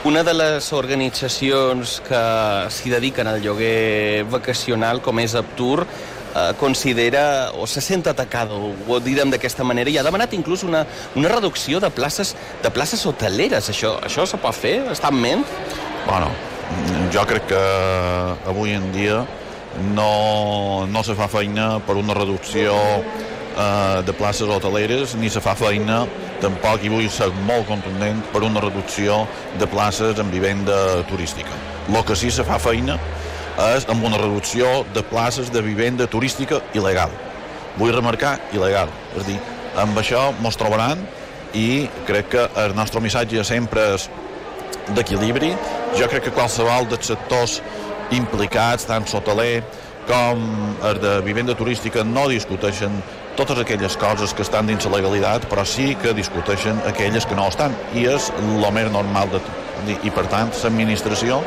Una 0.07 0.23
de 0.23 0.35
les 0.35 0.73
organitzacions 0.73 2.01
que 2.07 2.23
s'hi 2.71 2.93
dediquen 2.93 3.27
al 3.27 3.41
lloguer 3.43 4.25
vacacional, 4.31 5.03
com 5.03 5.19
és 5.19 5.35
Aptur, 5.35 5.83
eh, 5.83 6.53
considera 6.61 7.53
o 7.59 7.67
se 7.67 7.83
sent 7.83 8.07
atacada, 8.07 8.55
ho 8.55 9.01
direm 9.03 9.33
d'aquesta 9.35 9.67
manera, 9.67 9.91
i 9.91 9.99
ha 9.99 10.07
demanat 10.07 10.35
inclús 10.39 10.63
una, 10.63 10.85
una 11.17 11.33
reducció 11.33 11.81
de 11.83 11.91
places, 11.91 12.37
de 12.63 12.71
places 12.71 13.05
hoteleres. 13.07 13.71
Això, 13.73 13.97
això 14.07 14.27
se 14.27 14.39
pot 14.39 14.55
fer? 14.55 14.79
Està 14.95 15.11
en 15.11 15.21
ment? 15.21 15.49
Bueno, 16.07 16.31
jo 17.13 17.25
crec 17.29 17.49
que 17.51 17.65
avui 18.51 18.75
en 18.77 18.91
dia 18.93 19.25
no, 19.95 20.87
no 20.89 21.03
se 21.05 21.15
fa 21.17 21.29
feina 21.29 21.77
per 21.87 21.97
una 22.01 22.15
reducció 22.17 22.75
eh, 22.77 24.03
de 24.07 24.13
places 24.17 24.49
hoteleres 24.49 25.15
ni 25.21 25.31
se 25.31 25.43
fa 25.45 25.55
feina 25.59 26.05
tampoc, 26.41 26.83
i 26.85 26.93
vull 26.93 27.09
ser 27.13 27.31
molt 27.47 27.67
contundent, 27.69 28.21
per 28.33 28.43
una 28.45 28.61
reducció 28.61 29.23
de 29.61 29.69
places 29.71 30.19
en 30.21 30.31
vivenda 30.31 31.03
turística. 31.11 31.53
El 31.89 32.03
que 32.05 32.17
sí 32.19 32.31
se 32.31 32.45
fa 32.45 32.59
feina 32.61 32.99
és 33.73 33.87
amb 33.89 34.05
una 34.05 34.19
reducció 34.21 34.85
de 34.95 35.05
places 35.07 35.53
de 35.53 35.63
vivenda 35.65 36.07
turística 36.11 36.61
il·legal. 36.77 37.13
Vull 37.79 37.95
remarcar 37.95 38.37
il·legal. 38.53 38.93
És 39.17 39.25
dir, 39.29 39.39
amb 39.81 39.97
això 40.01 40.29
mos 40.45 40.59
trobaran 40.61 41.01
i 41.57 41.87
crec 42.09 42.29
que 42.35 42.47
el 42.65 42.77
nostre 42.77 43.01
missatge 43.01 43.45
sempre 43.49 43.95
és 43.95 44.11
d'equilibri. 44.95 45.53
Jo 45.99 46.09
crec 46.11 46.29
que 46.29 46.35
qualsevol 46.37 46.89
dels 46.91 47.11
sectors 47.11 47.61
implicats, 48.15 48.87
tant 48.87 49.07
hoteler 49.15 49.65
com 50.07 50.43
els 50.87 51.01
de 51.03 51.17
vivenda 51.27 51.57
turística, 51.59 52.05
no 52.07 52.29
discuteixen 52.31 53.01
totes 53.37 53.59
aquelles 53.61 53.97
coses 54.01 54.33
que 54.33 54.45
estan 54.47 54.69
dins 54.71 54.87
la 54.87 54.97
legalitat, 54.97 55.45
però 55.51 55.65
sí 55.67 55.95
que 56.01 56.15
discuteixen 56.17 56.79
aquelles 56.89 57.27
que 57.27 57.37
no 57.37 57.49
estan, 57.51 57.75
i 57.95 58.07
és 58.09 58.31
el 58.39 58.67
més 58.73 58.91
normal 58.93 59.33
de 59.35 59.43
tot. 59.43 59.63
I, 59.93 60.11
per 60.11 60.25
tant, 60.33 60.49
l'administració 60.63 61.43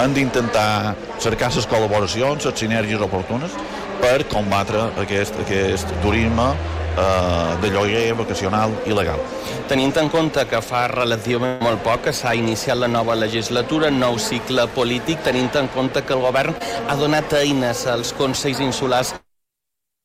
han 0.00 0.14
d'intentar 0.16 0.94
cercar 1.20 1.50
les 1.52 1.66
col·laboracions, 1.68 2.46
les 2.48 2.62
sinergies 2.62 3.02
oportunes 3.04 3.52
per 4.00 4.24
combatre 4.30 4.86
aquest, 5.02 5.36
aquest 5.44 5.92
turisme 6.02 6.48
eh, 6.96 7.56
de 7.62 7.70
lloguer 7.74 8.14
vacacional 8.18 8.72
il·legal. 8.86 9.20
Tenint 9.68 9.96
en 10.00 10.10
compte 10.12 10.44
que 10.50 10.60
fa 10.62 10.86
relativament 10.92 11.62
molt 11.64 11.82
poc 11.84 12.08
que 12.08 12.14
s'ha 12.16 12.34
iniciat 12.36 12.78
la 12.78 12.90
nova 12.90 13.16
legislatura, 13.18 13.90
nou 13.90 14.18
cicle 14.18 14.66
polític, 14.76 15.22
tenint 15.24 15.52
en 15.60 15.68
compte 15.74 16.04
que 16.04 16.16
el 16.16 16.24
govern 16.24 16.56
ha 16.88 16.96
donat 17.00 17.32
eines 17.40 17.86
als 17.90 18.12
Consells 18.16 18.60
Insulars 18.60 19.14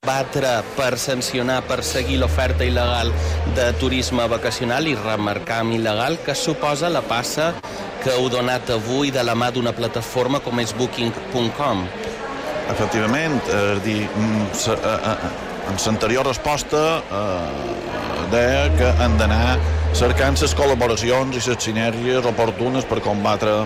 batre 0.08 0.62
per 0.78 0.96
sancionar, 0.98 1.60
per 1.68 1.84
seguir 1.84 2.22
l'oferta 2.22 2.64
il·legal 2.64 3.12
de 3.58 3.66
turisme 3.82 4.24
vacacional 4.32 4.88
i 4.88 4.96
remarcar 4.96 5.60
amb 5.66 5.76
il·legal 5.76 6.16
que 6.24 6.36
suposa 6.36 6.88
la 6.90 7.02
passa 7.04 7.52
que 8.00 8.16
heu 8.16 8.30
donat 8.32 8.72
avui 8.72 9.12
de 9.12 9.24
la 9.28 9.36
mà 9.36 9.52
d'una 9.52 9.76
plataforma 9.76 10.40
com 10.40 10.60
és 10.64 10.72
Booking.com. 10.80 11.84
Efectivament, 12.72 13.42
és 13.50 13.84
dir, 13.84 14.08
mm, 14.08 14.48
eh, 14.72 15.00
eh, 15.12 15.49
en 15.70 15.78
l'anterior 15.86 16.26
resposta 16.26 16.80
eh, 17.00 18.24
deia 18.32 18.66
que 18.78 18.90
han 19.04 19.18
d'anar 19.20 19.58
cercant 19.98 20.38
les 20.42 20.56
col·laboracions 20.58 21.38
i 21.38 21.44
les 21.46 21.64
sinergies 21.64 22.26
oportunes 22.26 22.86
per 22.90 23.00
combatre 23.06 23.62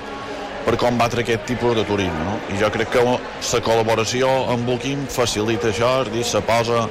per 0.64 0.78
combatre 0.80 1.24
aquest 1.26 1.44
tipus 1.44 1.76
de 1.76 1.84
turisme. 1.84 2.20
No? 2.24 2.38
I 2.54 2.60
jo 2.62 2.70
crec 2.72 2.94
que 2.94 3.02
la 3.04 3.62
col·laboració 3.66 4.30
amb 4.54 4.64
Booking 4.68 5.08
facilita 5.12 5.68
això, 5.74 5.90
és 6.06 6.12
dir, 6.14 6.24
se 6.24 6.40
posa 6.48 6.86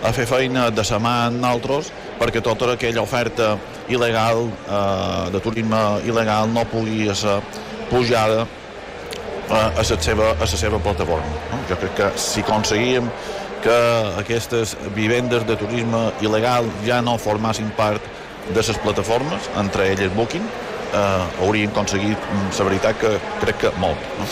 a 0.00 0.12
fer 0.16 0.24
feina 0.30 0.68
de 0.70 0.84
la 0.88 1.00
mà 1.02 1.14
amb 1.26 1.42
nosaltres 1.42 1.90
perquè 2.18 2.40
tota 2.42 2.72
aquella 2.72 3.02
oferta 3.02 3.56
il·legal, 3.88 4.46
eh, 4.48 5.30
de 5.34 5.42
turisme 5.44 5.82
il·legal, 6.08 6.48
no 6.54 6.64
pugui 6.72 7.08
ser 7.14 7.40
pujada 7.90 8.46
eh, 8.46 9.54
a, 9.54 9.82
la 9.82 9.84
seva, 9.84 10.32
a 10.32 10.40
la 10.40 10.46
seva 10.64 10.78
plataforma. 10.78 11.42
No? 11.52 11.60
Jo 11.68 11.76
crec 11.82 11.94
que 12.00 12.10
si 12.16 12.40
aconseguíem 12.40 13.12
que 13.62 13.78
aquestes 14.20 14.76
vivendes 14.94 15.46
de 15.46 15.56
turisme 15.56 16.08
il·legal 16.22 16.68
ja 16.86 17.02
no 17.02 17.18
formassin 17.18 17.70
part 17.76 18.02
de 18.48 18.62
les 18.62 18.78
plataformes, 18.80 19.50
entre 19.60 19.90
elles 19.92 20.14
Booking, 20.14 20.44
eh, 20.92 21.42
haurien 21.42 21.70
aconseguit, 21.70 22.16
mm, 22.16 22.58
la 22.58 22.64
veritat 22.64 22.98
que 22.98 23.18
crec 23.40 23.58
que 23.58 23.70
molt. 23.78 23.98
No? 24.18 24.26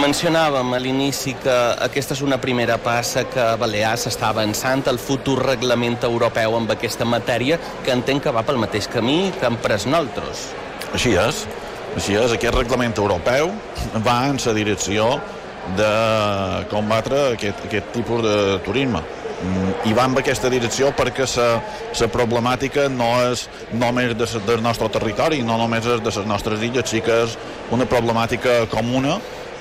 Mencionàvem 0.00 0.74
a 0.74 0.78
l'inici 0.78 1.34
que 1.34 1.56
aquesta 1.80 2.14
és 2.14 2.22
una 2.22 2.38
primera 2.38 2.78
passa 2.78 3.24
que 3.24 3.56
Balears 3.56 4.06
està 4.06 4.28
avançant 4.28 4.86
el 4.86 4.98
futur 4.98 5.38
reglament 5.44 5.98
europeu 6.02 6.56
amb 6.56 6.70
aquesta 6.70 7.04
matèria 7.04 7.58
que 7.84 7.92
entenc 7.92 8.22
que 8.22 8.30
va 8.32 8.42
pel 8.42 8.58
mateix 8.58 8.88
camí 8.88 9.32
que 9.38 9.46
han 9.46 9.56
pres 9.56 9.86
nosaltres. 9.86 10.50
Així 10.92 11.14
és. 11.14 11.46
Així 11.96 12.14
és, 12.14 12.32
aquest 12.32 12.54
reglament 12.54 12.94
europeu 12.96 13.50
va 14.06 14.28
en 14.28 14.38
la 14.44 14.52
direcció 14.54 15.20
de 15.76 16.66
combatre 16.70 17.34
aquest, 17.34 17.64
aquest 17.68 17.90
tipus 17.94 18.22
de 18.24 18.36
turisme. 18.64 19.02
mm, 19.40 19.88
i 19.88 19.92
va 19.96 20.04
en 20.04 20.16
aquesta 20.18 20.50
direcció 20.52 20.90
perquè 20.92 21.24
la 22.00 22.08
problemàtica 22.12 22.88
no 22.88 23.08
és 23.30 23.48
només 23.72 24.16
de, 24.16 24.26
del 24.46 24.62
nostre 24.62 24.88
territori, 24.88 25.42
no 25.42 25.56
només 25.56 25.86
és 25.86 26.02
de 26.02 26.10
les 26.10 26.26
nostres 26.26 26.62
illes, 26.62 26.90
sí 26.90 27.00
que 27.00 27.22
és 27.24 27.38
una 27.70 27.86
problemàtica 27.86 28.66
comuna 28.68 29.18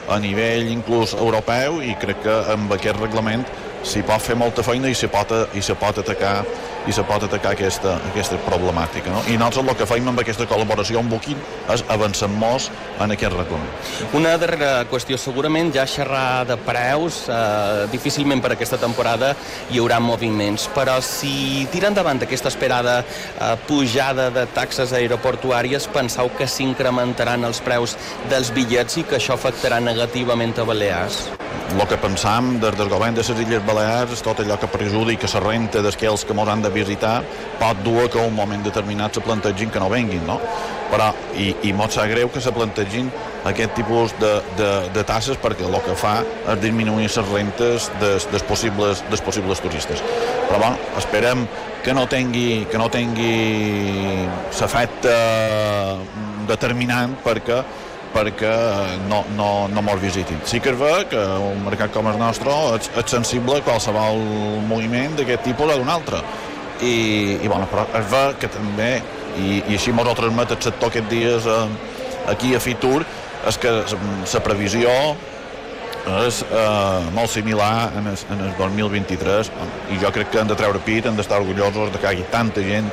a 0.10 0.20
nivell 0.20 0.68
inclús 0.72 1.14
europeu 1.14 1.82
i 1.86 1.96
crec 1.96 2.24
que 2.24 2.36
amb 2.52 2.74
aquest 2.74 3.00
reglament 3.00 3.46
s'hi 3.84 4.04
pot 4.08 4.22
fer 4.22 4.36
molta 4.40 4.64
feina 4.66 4.90
i 4.90 4.96
se 4.98 5.08
pot, 5.12 5.32
i 5.56 5.62
se 5.62 5.76
pot 5.80 6.04
atacar 6.04 6.44
i 6.88 6.94
se 6.96 7.04
pot 7.06 7.24
atacar 7.26 7.54
aquesta, 7.54 7.98
aquesta 8.10 8.38
problemàtica. 8.46 9.12
No? 9.12 9.22
I 9.30 9.36
nosaltres 9.38 9.74
el 9.74 9.78
que 9.82 9.88
fem 9.90 10.08
amb 10.10 10.22
aquesta 10.22 10.48
col·laboració 10.50 11.02
amb 11.02 11.12
Booking 11.14 11.40
és 11.74 11.84
avançar 11.92 12.30
molt 12.32 12.70
en 13.04 13.14
aquest 13.14 13.36
reglament. 13.36 13.90
Una 14.18 14.36
darrera 14.42 14.86
qüestió, 14.90 15.20
segurament 15.20 15.74
ja 15.76 15.86
xerrar 15.90 16.48
de 16.50 16.58
preus, 16.66 17.22
eh, 17.30 17.86
difícilment 17.92 18.42
per 18.42 18.54
aquesta 18.56 18.80
temporada 18.82 19.34
hi 19.70 19.82
haurà 19.84 20.00
moviments, 20.02 20.70
però 20.76 20.98
si 21.06 21.68
tira 21.74 21.92
endavant 21.92 22.24
aquesta 22.24 22.50
esperada 22.50 23.00
eh, 23.04 23.54
pujada 23.68 24.30
de 24.34 24.48
taxes 24.56 24.96
aeroportuàries, 24.96 25.90
penseu 25.94 26.32
que 26.38 26.48
s'incrementaran 26.48 27.46
els 27.46 27.62
preus 27.62 27.98
dels 28.32 28.54
bitllets 28.56 28.98
i 28.98 29.06
que 29.06 29.20
això 29.20 29.38
afectarà 29.38 29.84
negativament 29.84 30.58
a 30.58 30.66
Balears? 30.66 31.28
El 31.70 31.86
que 31.88 31.98
pensam 32.02 32.56
des 32.60 32.74
del 32.76 32.90
govern 32.90 33.14
de 33.14 33.22
les 33.22 33.42
Illes 33.44 33.62
Balears 33.66 34.24
tot 34.26 34.40
allò 34.42 34.58
que 34.60 34.68
perjudica 34.68 35.28
la 35.36 35.42
renta 35.44 35.84
d'aquells 35.86 36.26
que 36.26 36.34
ens 36.34 36.50
han 36.50 36.64
de 36.66 36.70
visitar 36.74 37.22
pot 37.60 37.78
dur 37.86 38.10
que 38.10 38.18
un 38.18 38.34
moment 38.34 38.64
determinat 38.66 39.14
se 39.14 39.22
plantegin 39.22 39.70
que 39.70 39.80
no 39.80 39.90
venguin, 39.90 40.26
no? 40.26 40.40
Però, 40.90 41.12
i, 41.38 41.54
i 41.70 41.74
molt 41.74 41.94
sap 41.94 42.10
greu 42.10 42.32
que 42.34 42.42
se 42.42 42.52
plantegin 42.52 43.12
aquest 43.46 43.76
tipus 43.78 44.16
de, 44.20 44.32
de, 44.58 44.70
de 44.96 45.04
tasses 45.06 45.38
perquè 45.38 45.68
el 45.68 45.78
que 45.86 45.96
fa 45.96 46.16
és 46.24 46.62
disminuir 46.64 47.06
les 47.06 47.30
rentes 47.30 47.92
dels, 48.02 48.26
dels, 48.32 48.46
possibles, 48.50 49.04
dels 49.10 49.22
possibles 49.22 49.62
turistes. 49.62 50.02
Però 50.48 50.58
bueno, 50.58 50.78
esperem 50.98 51.46
que 51.84 51.94
no 51.94 52.08
tingui, 52.10 52.66
que 52.72 52.82
no 52.82 52.90
tingui 52.90 54.26
l'efecte 54.58 55.14
determinant 56.50 57.14
perquè 57.24 57.62
perquè 58.14 58.54
no, 59.10 59.24
no, 59.38 59.50
no 59.72 59.84
mos 59.86 60.02
visitin. 60.02 60.42
Sí 60.50 60.62
que 60.64 60.74
és 60.74 60.80
ver 60.80 61.06
que 61.12 61.22
un 61.46 61.64
mercat 61.66 61.94
com 61.94 62.10
el 62.12 62.20
nostre 62.22 62.54
és, 62.78 62.92
és 63.00 63.16
sensible 63.16 63.60
a 63.60 63.66
qualsevol 63.66 64.22
moviment 64.70 65.18
d'aquest 65.20 65.46
tipus 65.50 65.74
o 65.74 65.80
d'un 65.80 65.92
altre. 65.94 66.22
I, 66.80 66.96
i 67.44 67.48
bueno, 67.48 67.68
però 67.72 67.86
és 68.00 68.06
ver 68.12 68.28
que 68.40 68.52
també, 68.52 68.92
i, 69.38 69.60
i 69.68 69.76
així 69.76 69.92
mos 69.96 70.08
ho 70.08 70.16
transmet 70.18 70.56
el 70.56 70.62
sector 70.64 70.94
aquests 70.94 71.12
dies 71.12 71.50
eh, 71.50 71.66
aquí 72.32 72.54
a 72.56 72.62
Fitur, 72.64 73.02
és 73.48 73.58
que 73.60 73.72
la 73.72 74.42
previsió 74.44 74.94
és 76.26 76.40
eh, 76.48 77.10
molt 77.14 77.30
similar 77.32 77.92
en 78.00 78.08
el, 78.10 78.18
en 78.34 78.44
el 78.48 78.54
2023 78.58 79.52
i 79.94 80.00
jo 80.02 80.12
crec 80.16 80.32
que 80.32 80.40
hem 80.42 80.50
de 80.50 80.58
treure 80.58 80.80
pit, 80.86 81.06
hem 81.06 81.18
d'estar 81.18 81.42
orgullosos 81.42 81.92
de 81.94 82.00
que 82.00 82.08
hi 82.08 82.16
hagi 82.16 82.30
tanta 82.32 82.64
gent 82.66 82.88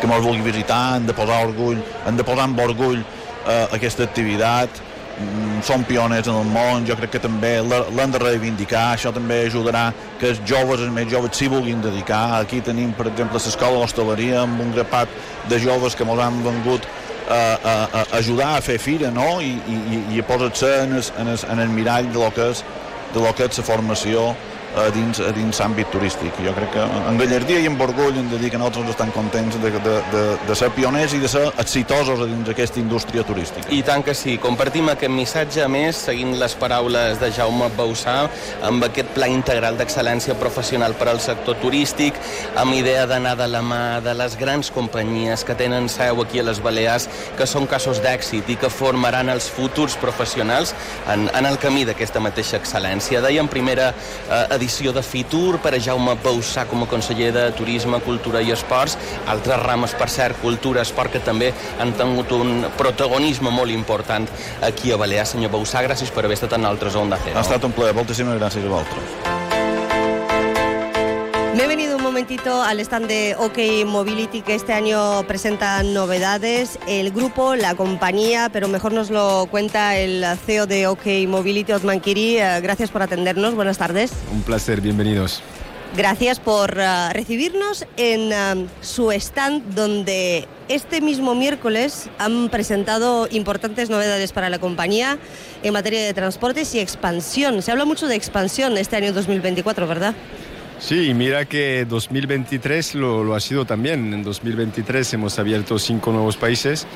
que 0.00 0.08
ens 0.08 0.24
vulgui 0.24 0.42
visitar, 0.42 0.96
hem 0.96 1.06
de 1.06 1.14
posar 1.14 1.42
orgull, 1.46 1.82
hem 2.06 2.16
de 2.18 2.24
posar 2.26 2.48
amb 2.48 2.62
orgull 2.62 3.02
eh, 3.46 3.66
aquesta 3.78 4.06
activitat 4.06 4.80
mm, 5.18 5.60
són 5.66 5.84
pioners 5.88 6.28
en 6.30 6.38
el 6.40 6.50
món, 6.50 6.86
jo 6.88 6.96
crec 6.98 7.16
que 7.16 7.22
també 7.22 7.54
l'han 7.62 8.14
de 8.14 8.20
reivindicar, 8.22 8.92
això 8.96 9.12
també 9.14 9.42
ajudarà 9.46 9.90
que 10.20 10.32
els 10.32 10.42
joves, 10.48 10.80
els 10.80 10.92
més 10.94 11.10
joves, 11.12 11.36
s'hi 11.36 11.50
vulguin 11.52 11.82
dedicar. 11.84 12.24
Aquí 12.40 12.60
tenim, 12.64 12.92
per 12.98 13.08
exemple, 13.12 13.40
l'escola 13.42 13.82
d'hostaleria 13.82 14.42
amb 14.46 14.60
un 14.64 14.74
grapat 14.76 15.08
de 15.50 15.58
joves 15.62 15.96
que 15.96 16.06
ens 16.08 16.26
han 16.26 16.42
vengut 16.44 16.86
a, 17.28 17.34
a, 17.34 17.74
a 18.00 18.06
ajudar 18.18 18.56
a 18.56 18.62
fer 18.62 18.78
fira 18.78 19.10
no? 19.10 19.40
I, 19.40 19.54
i, 19.68 20.00
i 20.16 20.20
a 20.20 20.24
posar-se 20.26 20.72
en, 20.82 20.96
en, 20.98 21.28
el, 21.28 21.38
en 21.54 21.60
el 21.60 21.68
mirall 21.68 22.10
de 22.12 22.18
lo 22.18 22.30
que 22.34 22.50
és, 22.50 22.64
de 23.14 23.22
lo 23.22 23.32
que 23.36 23.46
és 23.48 23.60
la 23.60 23.64
formació 23.66 24.32
a 24.76 24.88
dins, 24.94 25.20
a 25.20 25.32
dins 25.36 25.60
àmbit 25.64 25.90
turístic. 25.92 26.36
Jo 26.44 26.54
crec 26.56 26.72
que 26.76 26.84
en 26.84 27.18
gallardia 27.20 27.60
i 27.60 27.68
en 27.68 27.78
orgull 27.82 28.16
hem 28.18 28.28
de 28.30 28.38
dir 28.40 28.50
que 28.52 28.60
nosaltres 28.60 28.94
estem 28.94 29.10
contents 29.14 29.58
de, 29.60 29.70
de, 29.70 29.94
de, 30.12 30.22
de 30.48 30.56
ser 30.56 30.70
pioners 30.76 31.14
i 31.16 31.20
de 31.22 31.28
ser 31.28 31.44
exitosos 31.60 32.22
a 32.22 32.28
dins 32.30 32.48
aquesta 32.48 32.80
indústria 32.80 33.24
turística. 33.26 33.68
I 33.74 33.82
tant 33.86 34.04
que 34.06 34.14
sí. 34.16 34.38
Compartim 34.42 34.88
aquest 34.92 35.12
missatge 35.12 35.66
més, 35.72 36.00
seguint 36.08 36.36
les 36.40 36.54
paraules 36.58 37.20
de 37.20 37.30
Jaume 37.34 37.68
Bausà, 37.76 38.16
amb 38.64 38.86
aquest 38.88 39.12
pla 39.16 39.28
integral 39.30 39.76
d'excel·lència 39.80 40.36
professional 40.40 40.96
per 40.98 41.10
al 41.12 41.20
sector 41.20 41.58
turístic, 41.62 42.18
amb 42.56 42.76
idea 42.76 43.04
d'anar 43.10 43.34
de 43.40 43.48
la 43.50 43.62
mà 43.64 43.82
de 44.04 44.14
les 44.16 44.36
grans 44.40 44.70
companyies 44.72 45.44
que 45.44 45.56
tenen 45.58 45.90
seu 45.92 46.22
aquí 46.22 46.40
a 46.40 46.46
les 46.48 46.62
Balears, 46.64 47.08
que 47.38 47.48
són 47.48 47.68
casos 47.70 48.00
d'èxit 48.04 48.48
i 48.52 48.58
que 48.60 48.72
formaran 48.72 49.28
els 49.32 49.48
futurs 49.52 49.98
professionals 50.00 50.74
en, 51.12 51.28
en 51.34 51.48
el 51.48 51.58
camí 51.62 51.84
d'aquesta 51.88 52.22
mateixa 52.24 52.58
excel·lència. 52.60 53.22
Deia 53.24 53.42
en 53.42 53.50
primera 53.52 53.92
eh, 53.92 54.44
edició 54.62 54.92
de 54.94 55.02
Fitur 55.02 55.58
per 55.58 55.72
a 55.74 55.80
Jaume 55.82 56.14
Boussà 56.22 56.64
com 56.70 56.84
a 56.84 56.86
conseller 56.86 57.32
de 57.34 57.48
Turisme, 57.58 57.98
Cultura 58.06 58.42
i 58.42 58.52
Esports. 58.54 58.94
Altres 59.32 59.58
rames, 59.64 59.96
per 59.98 60.08
cert, 60.12 60.38
cultura, 60.42 60.86
esport, 60.86 61.10
que 61.10 61.22
també 61.26 61.50
han 61.82 61.94
tingut 61.98 62.30
un 62.38 62.68
protagonisme 62.78 63.50
molt 63.50 63.74
important 63.74 64.30
aquí 64.62 64.94
a 64.94 65.00
Balears. 65.02 65.34
Senyor 65.34 65.50
Boussà, 65.56 65.82
gràcies 65.82 66.14
per 66.14 66.26
haver 66.26 66.38
estat 66.38 66.54
en 66.58 66.70
altres 66.70 66.94
Onda 66.94 67.18
Cero. 67.24 67.38
Ha 67.38 67.46
estat 67.48 67.66
un 67.66 67.74
plaer. 67.74 67.96
Moltíssimes 67.98 68.38
gràcies 68.38 68.68
a 68.68 68.76
vosaltres. 68.76 69.41
Momentito 72.12 72.62
al 72.62 72.78
stand 72.80 73.06
de 73.06 73.34
OK 73.38 73.86
Mobility 73.86 74.42
que 74.42 74.54
este 74.54 74.74
año 74.74 75.26
presenta 75.26 75.82
novedades. 75.82 76.78
El 76.86 77.10
grupo, 77.10 77.56
la 77.56 77.74
compañía, 77.74 78.50
pero 78.52 78.68
mejor 78.68 78.92
nos 78.92 79.08
lo 79.08 79.46
cuenta 79.50 79.96
el 79.96 80.22
CEO 80.44 80.66
de 80.66 80.88
OK 80.88 81.06
Mobility, 81.26 81.72
Otman 81.72 82.00
Kiri. 82.00 82.36
Eh, 82.36 82.60
gracias 82.60 82.90
por 82.90 83.00
atendernos. 83.00 83.54
Buenas 83.54 83.78
tardes. 83.78 84.12
Un 84.30 84.42
placer, 84.42 84.82
bienvenidos. 84.82 85.42
Gracias 85.96 86.38
por 86.38 86.76
uh, 86.76 87.12
recibirnos 87.14 87.86
en 87.96 88.30
uh, 88.30 88.68
su 88.82 89.10
stand 89.12 89.74
donde 89.74 90.46
este 90.68 91.00
mismo 91.00 91.34
miércoles 91.34 92.10
han 92.18 92.50
presentado 92.50 93.26
importantes 93.30 93.88
novedades 93.88 94.32
para 94.32 94.50
la 94.50 94.58
compañía 94.58 95.18
en 95.62 95.72
materia 95.72 96.04
de 96.04 96.12
transportes 96.12 96.74
y 96.74 96.78
expansión. 96.78 97.62
Se 97.62 97.72
habla 97.72 97.86
mucho 97.86 98.06
de 98.06 98.16
expansión 98.16 98.76
este 98.76 98.96
año 98.96 99.14
2024, 99.14 99.86
¿verdad? 99.86 100.14
Sí, 100.82 101.14
mira 101.14 101.44
que 101.44 101.86
2023 101.88 102.96
lo, 102.96 103.22
lo, 103.22 103.36
ha 103.36 103.40
sido 103.40 103.64
también. 103.64 104.12
En 104.12 104.24
2023 104.24 105.14
hemos 105.14 105.38
abierto 105.38 105.78
cinco 105.78 106.10
nuevos 106.10 106.36
países 106.36 106.88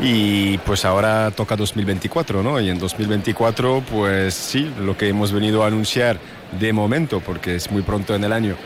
y 0.00 0.56
pues 0.58 0.86
ahora 0.86 1.30
toca 1.32 1.54
2024, 1.54 2.42
¿no? 2.42 2.58
Y 2.58 2.70
en 2.70 2.78
2024, 2.78 3.82
pues 3.90 4.32
sí, 4.32 4.72
lo 4.80 4.96
que 4.96 5.10
hemos 5.10 5.32
venido 5.32 5.64
a 5.64 5.66
anunciar 5.66 6.18
de 6.58 6.72
momento, 6.72 7.20
porque 7.20 7.56
es 7.56 7.70
muy 7.70 7.82
pronto 7.82 8.14
en 8.14 8.24
el 8.24 8.32
año, 8.32 8.56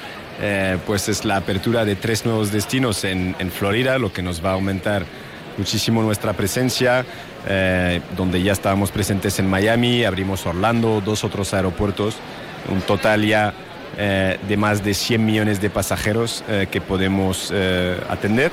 eh, 0.41 0.79
pues 0.87 1.09
es 1.09 1.25
la 1.25 1.39
apertura 1.39 1.85
de 1.85 1.97
tres 1.97 2.25
nuevos 2.25 2.53
destinos 2.53 3.03
en, 3.03 3.35
Florida, 3.51 3.99
lo 3.99 4.13
que 4.13 4.23
nos 4.23 4.43
va 4.43 4.51
a 4.51 4.55
aumentar 4.55 5.05
muchísimo 5.59 6.01
nuestra 6.01 6.33
presencia, 6.35 7.05
eh, 7.49 8.01
donde 8.17 8.41
ya 8.41 8.53
estábamos 8.53 8.93
presentes 8.93 9.41
en 9.41 9.51
Miami, 9.51 10.05
abrimos 10.05 10.47
Orlando, 10.47 11.03
dos 11.05 11.25
otros 11.25 11.55
aeropuertos, 11.55 12.15
un 12.71 12.83
total 12.83 13.27
ya 13.27 13.53
eh, 13.97 14.39
de 14.49 14.57
más 14.57 14.85
de 14.85 14.95
100 14.95 15.25
millones 15.25 15.61
de 15.61 15.71
pasajeros 15.71 16.45
eh, 16.49 16.67
que 16.71 16.81
podemos 16.81 17.51
eh, 17.53 17.99
atender. 18.09 18.51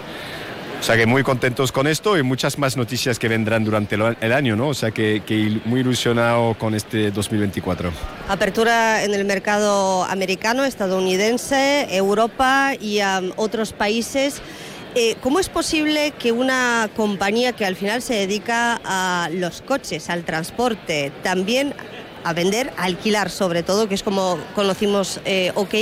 O 0.80 0.84
sea 0.84 0.96
que 0.96 1.08
muy 1.08 1.24
contentos 1.24 1.72
con 1.72 1.88
esto 1.88 2.18
y 2.18 2.24
muchas 2.24 2.60
más 2.60 2.78
noticias 2.78 3.18
que 3.18 3.28
vendrán 3.28 3.64
durante 3.66 3.96
el 3.96 4.32
año, 4.32 4.56
¿no? 4.56 4.70
O 4.70 4.74
sea 4.76 4.92
que, 4.92 5.24
que 5.26 5.60
muy 5.66 5.80
ilusionado 5.80 6.54
con 6.54 6.76
este 6.76 7.10
2024. 7.10 7.92
Apertura 8.30 9.04
en 9.04 9.14
el 9.14 9.26
mercado 9.26 10.04
americano, 10.04 10.66
estadounidense, 10.66 11.88
Europa 11.90 12.74
y 12.80 13.02
um, 13.02 13.32
otros 13.38 13.74
países. 13.74 14.42
Eh, 15.00 15.16
¿Cómo 15.22 15.40
es 15.40 15.50
posible 15.50 16.12
que 16.18 16.32
una 16.32 16.90
compañía 16.96 17.54
que 17.54 17.66
al 17.66 17.76
final 17.76 18.02
se 18.02 18.16
dedica 18.16 18.80
a 18.84 19.30
los 19.32 19.62
coches, 19.62 20.10
al 20.10 20.24
transporte, 20.24 21.12
también 21.22 21.76
a 22.28 22.34
vender, 22.34 22.74
a 22.78 22.84
alquilar 22.84 23.30
sobre 23.30 23.64
todo, 23.64 23.88
que 23.88 23.96
es 23.96 24.04
como 24.04 24.38
conocimos 24.54 25.22
eh, 25.24 25.52
OK, 25.56 25.76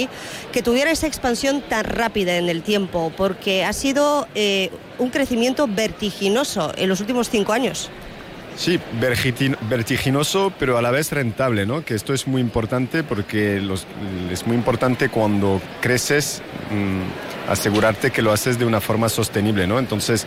que 0.52 0.62
tuviera 0.62 0.92
esa 0.92 1.08
expansión 1.08 1.64
tan 1.68 1.86
rápida 1.86 2.38
en 2.38 2.50
el 2.50 2.62
tiempo, 2.62 3.12
porque 3.18 3.66
ha 3.66 3.74
sido 3.74 4.28
eh, 4.36 4.70
un 5.00 5.10
crecimiento 5.10 5.68
vertiginoso 5.68 6.72
en 6.78 6.88
los 6.88 7.00
últimos 7.00 7.30
cinco 7.30 7.52
años. 7.52 7.90
Sí, 8.58 8.80
vertiginoso, 9.70 10.54
pero 10.58 10.78
a 10.78 10.82
la 10.82 10.92
vez 10.92 11.12
rentable, 11.12 11.66
¿no? 11.66 11.84
Que 11.84 11.94
esto 11.94 12.14
es 12.14 12.26
muy 12.26 12.40
importante 12.40 13.04
porque 13.04 13.62
es 14.32 14.48
muy 14.48 14.56
importante 14.56 15.10
cuando 15.10 15.62
creces 15.82 16.42
mmm, 16.72 17.52
asegurarte 17.52 18.12
que 18.12 18.22
lo 18.22 18.32
haces 18.32 18.58
de 18.58 18.66
una 18.66 18.80
forma 18.80 19.10
sostenible, 19.10 19.68
¿no? 19.68 19.78
Entonces, 19.78 20.26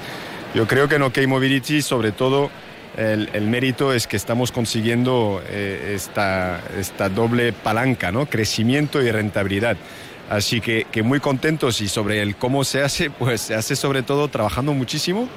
yo 0.55 0.67
creo 0.67 0.89
que 0.89 0.97
en 0.97 1.03
OK 1.03 1.19
Mobility, 1.27 1.81
sobre 1.81 2.13
todo, 2.13 2.51
el, 2.99 3.31
el, 3.33 3.47
mérito 3.47 3.93
es 3.93 4.07
que 4.07 4.17
estamos 4.17 4.53
consiguiendo 4.53 5.43
eh, 5.49 5.93
esta, 5.95 6.61
esta, 6.79 7.09
doble 7.09 7.53
palanca, 7.53 8.13
¿no? 8.13 8.27
crecimiento 8.27 9.01
y 9.03 9.11
rentabilidad. 9.11 9.77
Así 10.29 10.61
que, 10.61 10.87
que, 10.91 11.03
muy 11.03 11.21
contentos 11.21 11.81
y 11.81 11.89
sobre 11.89 12.21
el 12.21 12.37
cómo 12.37 12.65
se 12.65 12.83
hace, 12.83 13.11
pues 13.19 13.41
se 13.41 13.55
hace 13.55 13.77
sobre 13.77 14.03
todo 14.03 14.29
trabajando 14.29 14.75
muchísimo 14.75 15.29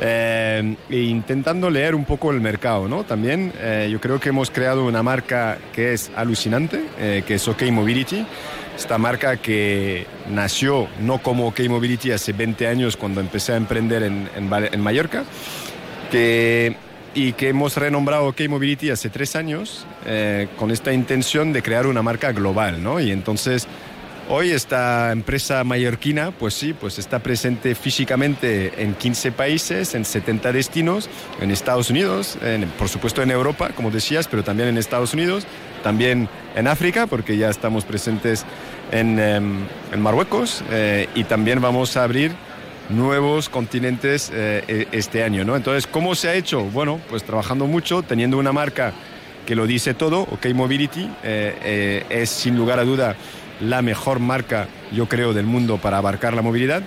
eh, 0.00 0.76
e 0.88 0.98
intentando 1.00 1.70
leer 1.70 1.94
un 1.94 2.04
poco 2.04 2.30
el 2.30 2.40
mercado. 2.40 2.88
¿no? 2.88 3.04
También 3.04 3.52
eh, 3.58 3.88
yo 3.90 4.00
creo 4.00 4.18
que 4.18 4.30
hemos 4.30 4.50
creado 4.50 4.86
una 4.86 5.02
marca 5.02 5.58
que 5.72 5.92
es 5.92 6.10
alucinante, 6.16 6.84
eh, 6.98 7.22
que 7.26 7.34
es 7.34 7.48
OK 7.48 7.62
Mobility 7.70 8.26
esta 8.78 8.96
marca 8.96 9.38
que 9.38 10.06
nació 10.30 10.86
no 11.00 11.18
como 11.18 11.52
K-Mobility 11.52 12.12
hace 12.12 12.32
20 12.32 12.68
años 12.68 12.96
cuando 12.96 13.20
empecé 13.20 13.52
a 13.52 13.56
emprender 13.56 14.04
en, 14.04 14.30
en, 14.36 14.80
Mallorca, 14.80 15.24
que, 16.10 16.76
y 17.14 17.32
que 17.32 17.48
hemos 17.48 17.76
renombrado 17.76 18.32
K-Mobility 18.32 18.90
hace 18.90 19.10
tres 19.10 19.36
años 19.36 19.86
eh, 20.06 20.48
con 20.58 20.70
esta 20.70 20.92
intención 20.92 21.52
de 21.52 21.62
crear 21.62 21.86
una 21.86 22.02
marca 22.02 22.32
global, 22.32 22.82
¿no? 22.82 23.00
Y 23.00 23.10
entonces 23.10 23.68
Hoy 24.30 24.50
esta 24.50 25.10
empresa 25.10 25.64
mallorquina, 25.64 26.32
pues 26.32 26.52
sí, 26.52 26.74
pues 26.74 26.98
está 26.98 27.20
presente 27.20 27.74
físicamente 27.74 28.82
en 28.82 28.92
15 28.94 29.32
países, 29.32 29.94
en 29.94 30.04
70 30.04 30.52
destinos, 30.52 31.08
en 31.40 31.50
Estados 31.50 31.88
Unidos, 31.88 32.36
por 32.78 32.90
supuesto 32.90 33.22
en 33.22 33.30
Europa, 33.30 33.70
como 33.74 33.90
decías, 33.90 34.28
pero 34.28 34.44
también 34.44 34.68
en 34.68 34.76
Estados 34.76 35.14
Unidos, 35.14 35.46
también 35.82 36.28
en 36.56 36.66
África, 36.66 37.06
porque 37.06 37.38
ya 37.38 37.48
estamos 37.48 37.86
presentes 37.86 38.44
en, 38.92 39.18
em, 39.18 39.66
Marruecos 39.96 40.62
eh, 40.70 41.08
y 41.14 41.24
también 41.24 41.62
vamos 41.62 41.96
a 41.96 42.04
abrir 42.04 42.32
nuevos 42.90 43.48
continentes 43.48 44.30
eh, 44.32 44.64
e, 44.68 44.88
este 44.92 45.22
año, 45.22 45.44
¿no? 45.44 45.56
Entonces, 45.56 45.86
¿cómo 45.86 46.14
se 46.14 46.28
ha 46.28 46.34
hecho? 46.34 46.64
Bueno, 46.64 47.00
pues 47.08 47.24
trabajando 47.24 47.66
mucho, 47.66 48.02
teniendo 48.02 48.38
una 48.38 48.52
marca 48.52 48.92
que 49.46 49.54
lo 49.54 49.66
dice 49.66 49.94
todo, 49.94 50.22
OK 50.22 50.46
Mobility, 50.54 51.08
eh, 51.22 52.04
es 52.10 52.30
sin 52.30 52.56
lugar 52.56 52.78
a 52.78 52.84
duda 52.84 53.16
la 53.60 53.82
mejor 53.82 54.20
marca, 54.20 54.68
yo 54.92 55.08
creo, 55.08 55.32
del 55.32 55.46
mundo 55.46 55.78
para 55.78 55.98
abarcar 55.98 56.34
la 56.34 56.42
movilidad. 56.42 56.82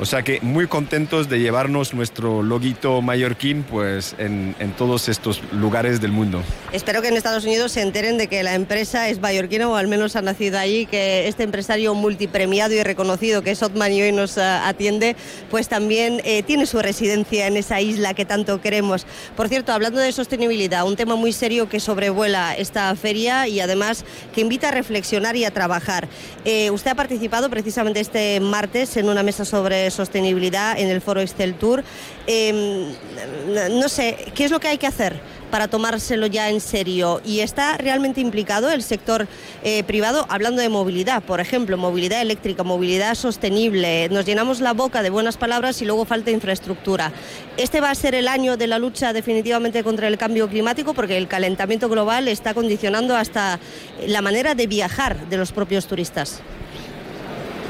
O 0.00 0.06
sea 0.06 0.22
que 0.22 0.40
muy 0.40 0.66
contentos 0.66 1.28
de 1.28 1.40
llevarnos 1.40 1.92
nuestro 1.92 2.42
loguito 2.42 3.02
mallorquín 3.02 3.64
pues, 3.64 4.14
en, 4.16 4.54
todos 4.78 5.10
estos 5.10 5.42
lugares 5.52 6.00
del 6.00 6.10
mundo. 6.10 6.42
Espero 6.72 7.02
que 7.02 7.08
en 7.08 7.18
Estados 7.18 7.44
Unidos 7.44 7.72
se 7.72 7.82
enteren 7.82 8.16
de 8.16 8.26
que 8.26 8.42
la 8.42 8.54
empresa 8.54 9.10
es 9.10 9.20
mallorquina 9.20 9.68
o 9.68 9.74
al 9.74 9.88
menos 9.88 10.16
ha 10.16 10.22
nacido 10.22 10.58
allí, 10.58 10.86
que 10.86 11.28
este 11.28 11.42
empresario 11.42 11.94
multipremiado 11.94 12.72
y 12.72 12.82
reconocido 12.82 13.42
que 13.42 13.50
es 13.50 13.62
Otman 13.62 13.92
y 13.92 14.00
hoy 14.00 14.12
nos 14.12 14.38
eh, 14.38 14.42
atiende, 14.42 15.16
pues 15.50 15.68
también 15.68 16.22
eh, 16.24 16.42
tiene 16.44 16.64
su 16.64 16.80
residencia 16.80 17.46
en 17.46 17.58
esa 17.58 17.82
isla 17.82 18.14
que 18.14 18.24
tanto 18.24 18.62
queremos. 18.62 19.04
Por 19.36 19.50
cierto, 19.50 19.72
hablando 19.74 20.00
de 20.00 20.12
sostenibilidad, 20.12 20.86
un 20.86 20.96
tema 20.96 21.14
muy 21.14 21.32
serio 21.34 21.68
que 21.68 21.78
sobrevuela 21.78 22.56
esta 22.56 22.94
feria 22.96 23.48
y 23.48 23.60
además 23.60 24.06
que 24.34 24.40
invita 24.40 24.68
a 24.68 24.70
reflexionar 24.70 25.36
y 25.36 25.44
a 25.44 25.50
trabajar. 25.50 26.08
Eh, 26.46 26.70
usted 26.70 26.92
ha 26.92 26.94
participado 26.94 27.50
precisamente 27.50 28.00
este 28.00 28.40
martes 28.40 28.96
en 28.96 29.10
una 29.10 29.22
mesa 29.22 29.44
sobre 29.44 29.89
sostenibilidad 29.90 30.78
en 30.78 30.88
el 30.88 31.00
foro 31.00 31.20
Excel 31.20 31.54
Tour. 31.54 31.84
Em, 32.26 32.86
no 33.78 33.88
sé, 33.88 34.16
¿qué 34.34 34.44
es 34.44 34.50
lo 34.50 34.60
que 34.60 34.68
hay 34.68 34.78
que 34.78 34.86
hacer 34.86 35.20
para 35.50 35.68
tomárselo 35.68 36.26
ya 36.26 36.48
en 36.48 36.60
serio? 36.60 37.20
¿Y 37.24 37.40
está 37.40 37.76
realmente 37.76 38.20
implicado 38.20 38.70
el 38.70 38.82
sector 38.82 39.26
eh, 39.62 39.82
privado? 39.84 40.26
Hablando 40.28 40.62
de 40.62 40.68
movilidad, 40.68 41.22
por 41.22 41.40
ejemplo, 41.40 41.76
movilidad 41.76 42.22
eléctrica, 42.22 42.62
movilidad 42.62 43.14
sostenible. 43.14 44.08
Nos 44.10 44.24
llenamos 44.24 44.60
la 44.60 44.72
boca 44.72 45.02
de 45.02 45.10
buenas 45.10 45.36
palabras 45.36 45.80
y 45.82 45.84
luego 45.84 46.04
falta 46.04 46.30
infraestructura. 46.30 47.12
Este 47.56 47.80
va 47.80 47.90
a 47.90 47.94
ser 47.94 48.14
el 48.14 48.28
año 48.28 48.56
de 48.56 48.66
la 48.66 48.78
lucha 48.78 49.12
definitivamente 49.12 49.82
contra 49.82 50.08
el 50.08 50.18
cambio 50.18 50.48
climático 50.48 50.94
porque 50.94 51.16
el 51.16 51.28
calentamiento 51.28 51.88
global 51.88 52.28
está 52.28 52.54
condicionando 52.54 53.16
hasta 53.16 53.58
la 54.06 54.22
manera 54.22 54.54
de 54.54 54.66
viajar 54.66 55.28
de 55.28 55.36
los 55.36 55.52
propios 55.52 55.86
turistas. 55.86 56.40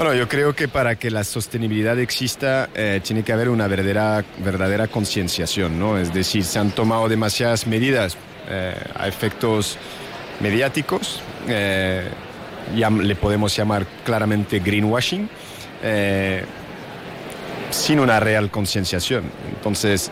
Bueno, 0.00 0.14
yo 0.14 0.28
creo 0.28 0.54
que 0.54 0.66
para 0.66 0.96
que 0.96 1.10
la 1.10 1.24
sostenibilidad 1.24 1.98
exista 1.98 2.70
eh, 2.74 3.02
tiene 3.04 3.22
que 3.22 3.34
haber 3.34 3.50
una 3.50 3.68
verdadera, 3.68 4.24
verdadera 4.38 4.86
concienciación, 4.86 5.78
¿no? 5.78 5.98
Es 5.98 6.14
decir, 6.14 6.42
se 6.42 6.58
han 6.58 6.70
tomado 6.70 7.06
demasiadas 7.06 7.66
medidas 7.66 8.16
eh, 8.48 8.74
a 8.94 9.06
efectos 9.08 9.76
mediáticos, 10.40 11.20
eh, 11.48 12.08
ya 12.74 12.88
le 12.88 13.14
podemos 13.14 13.54
llamar 13.54 13.84
claramente 14.02 14.60
greenwashing, 14.60 15.28
sin 17.70 18.00
una 18.00 18.20
real 18.20 18.50
concienciación. 18.50 19.24
Entonces, 19.54 20.10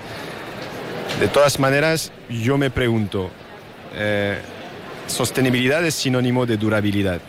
de 1.18 1.28
todas 1.28 1.58
maneras, 1.58 2.12
yo 2.28 2.58
me 2.58 2.68
pregunto, 2.68 3.30
sostenibilidad 5.06 5.82
es 5.86 5.94
sinónimo 5.94 6.44
de 6.44 6.58
durabilidad. 6.58 7.22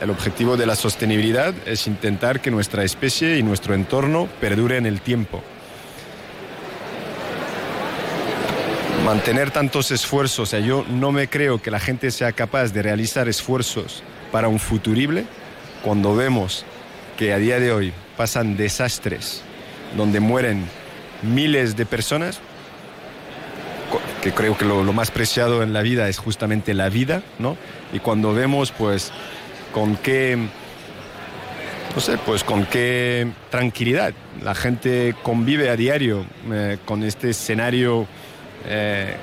El 0.00 0.10
objetivo 0.10 0.56
de 0.56 0.66
la 0.66 0.76
sostenibilidad 0.76 1.52
es 1.66 1.88
intentar 1.88 2.40
que 2.40 2.52
nuestra 2.52 2.84
especie 2.84 3.36
y 3.36 3.42
nuestro 3.42 3.74
entorno 3.74 4.28
perduren 4.40 4.86
en 4.86 4.94
el 4.94 5.00
tiempo. 5.00 5.42
Mantener 9.04 9.50
tantos 9.50 9.90
esfuerzos, 9.90 10.38
o 10.40 10.46
sea, 10.46 10.60
yo 10.60 10.84
no 10.88 11.10
me 11.10 11.28
creo 11.28 11.60
que 11.60 11.72
la 11.72 11.80
gente 11.80 12.12
sea 12.12 12.32
capaz 12.32 12.72
de 12.72 12.82
realizar 12.82 13.28
esfuerzos 13.28 14.04
para 14.30 14.48
un 14.48 14.60
futurible 14.60 15.24
cuando 15.82 16.14
vemos 16.14 16.64
que 17.16 17.32
a 17.32 17.38
día 17.38 17.58
de 17.58 17.72
hoy 17.72 17.92
pasan 18.16 18.56
desastres 18.56 19.42
donde 19.96 20.20
mueren 20.20 20.64
miles 21.22 21.76
de 21.76 21.86
personas, 21.86 22.38
que 24.22 24.32
creo 24.32 24.56
que 24.56 24.64
lo, 24.64 24.84
lo, 24.84 24.92
más 24.92 25.10
preciado 25.10 25.62
en 25.62 25.72
la 25.72 25.82
vida 25.82 26.08
es 26.08 26.18
justamente 26.18 26.74
la 26.74 26.88
vida, 26.88 27.22
¿no? 27.38 27.56
Y 27.92 28.00
cuando 28.00 28.34
vemos 28.34 28.70
pues 28.70 29.12
con 29.72 29.96
qué, 29.96 30.38
no 31.94 32.00
sé, 32.00 32.18
pues 32.18 32.44
con 32.44 32.66
qué 32.66 33.28
tranquilidad 33.50 34.12
la 34.42 34.54
gente 34.54 35.14
convive 35.22 35.70
a 35.70 35.76
diario 35.76 36.24
eh, 36.52 36.78
con 36.84 37.02
este 37.02 37.30
escenario 37.30 38.06
eh, 38.66 39.14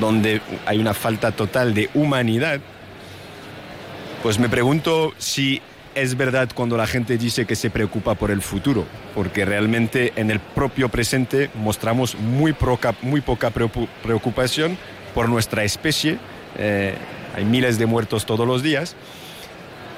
donde 0.00 0.40
hay 0.66 0.78
una 0.78 0.94
falta 0.94 1.32
total 1.32 1.74
de 1.74 1.90
humanidad, 1.94 2.60
pues 4.22 4.38
me 4.38 4.48
pregunto 4.48 5.12
si 5.18 5.62
es 5.94 6.16
verdad 6.16 6.48
cuando 6.54 6.76
la 6.76 6.86
gente 6.86 7.18
dice 7.18 7.46
que 7.46 7.56
se 7.56 7.70
preocupa 7.70 8.14
por 8.14 8.30
el 8.30 8.42
futuro, 8.42 8.84
porque 9.14 9.44
realmente 9.44 10.12
en 10.16 10.30
el 10.30 10.40
propio 10.40 10.88
presente 10.88 11.50
mostramos 11.54 12.16
muy, 12.16 12.52
poca 12.52 12.92
preocupación 14.02 14.78
por 15.14 15.28
nuestra 15.28 15.64
especie. 15.64 16.18
Eh, 16.56 16.94
hay 17.36 17.44
miles 17.44 17.78
de 17.78 17.86
muertos 17.86 18.26
todos 18.26 18.46
los 18.46 18.62
días 18.62 18.96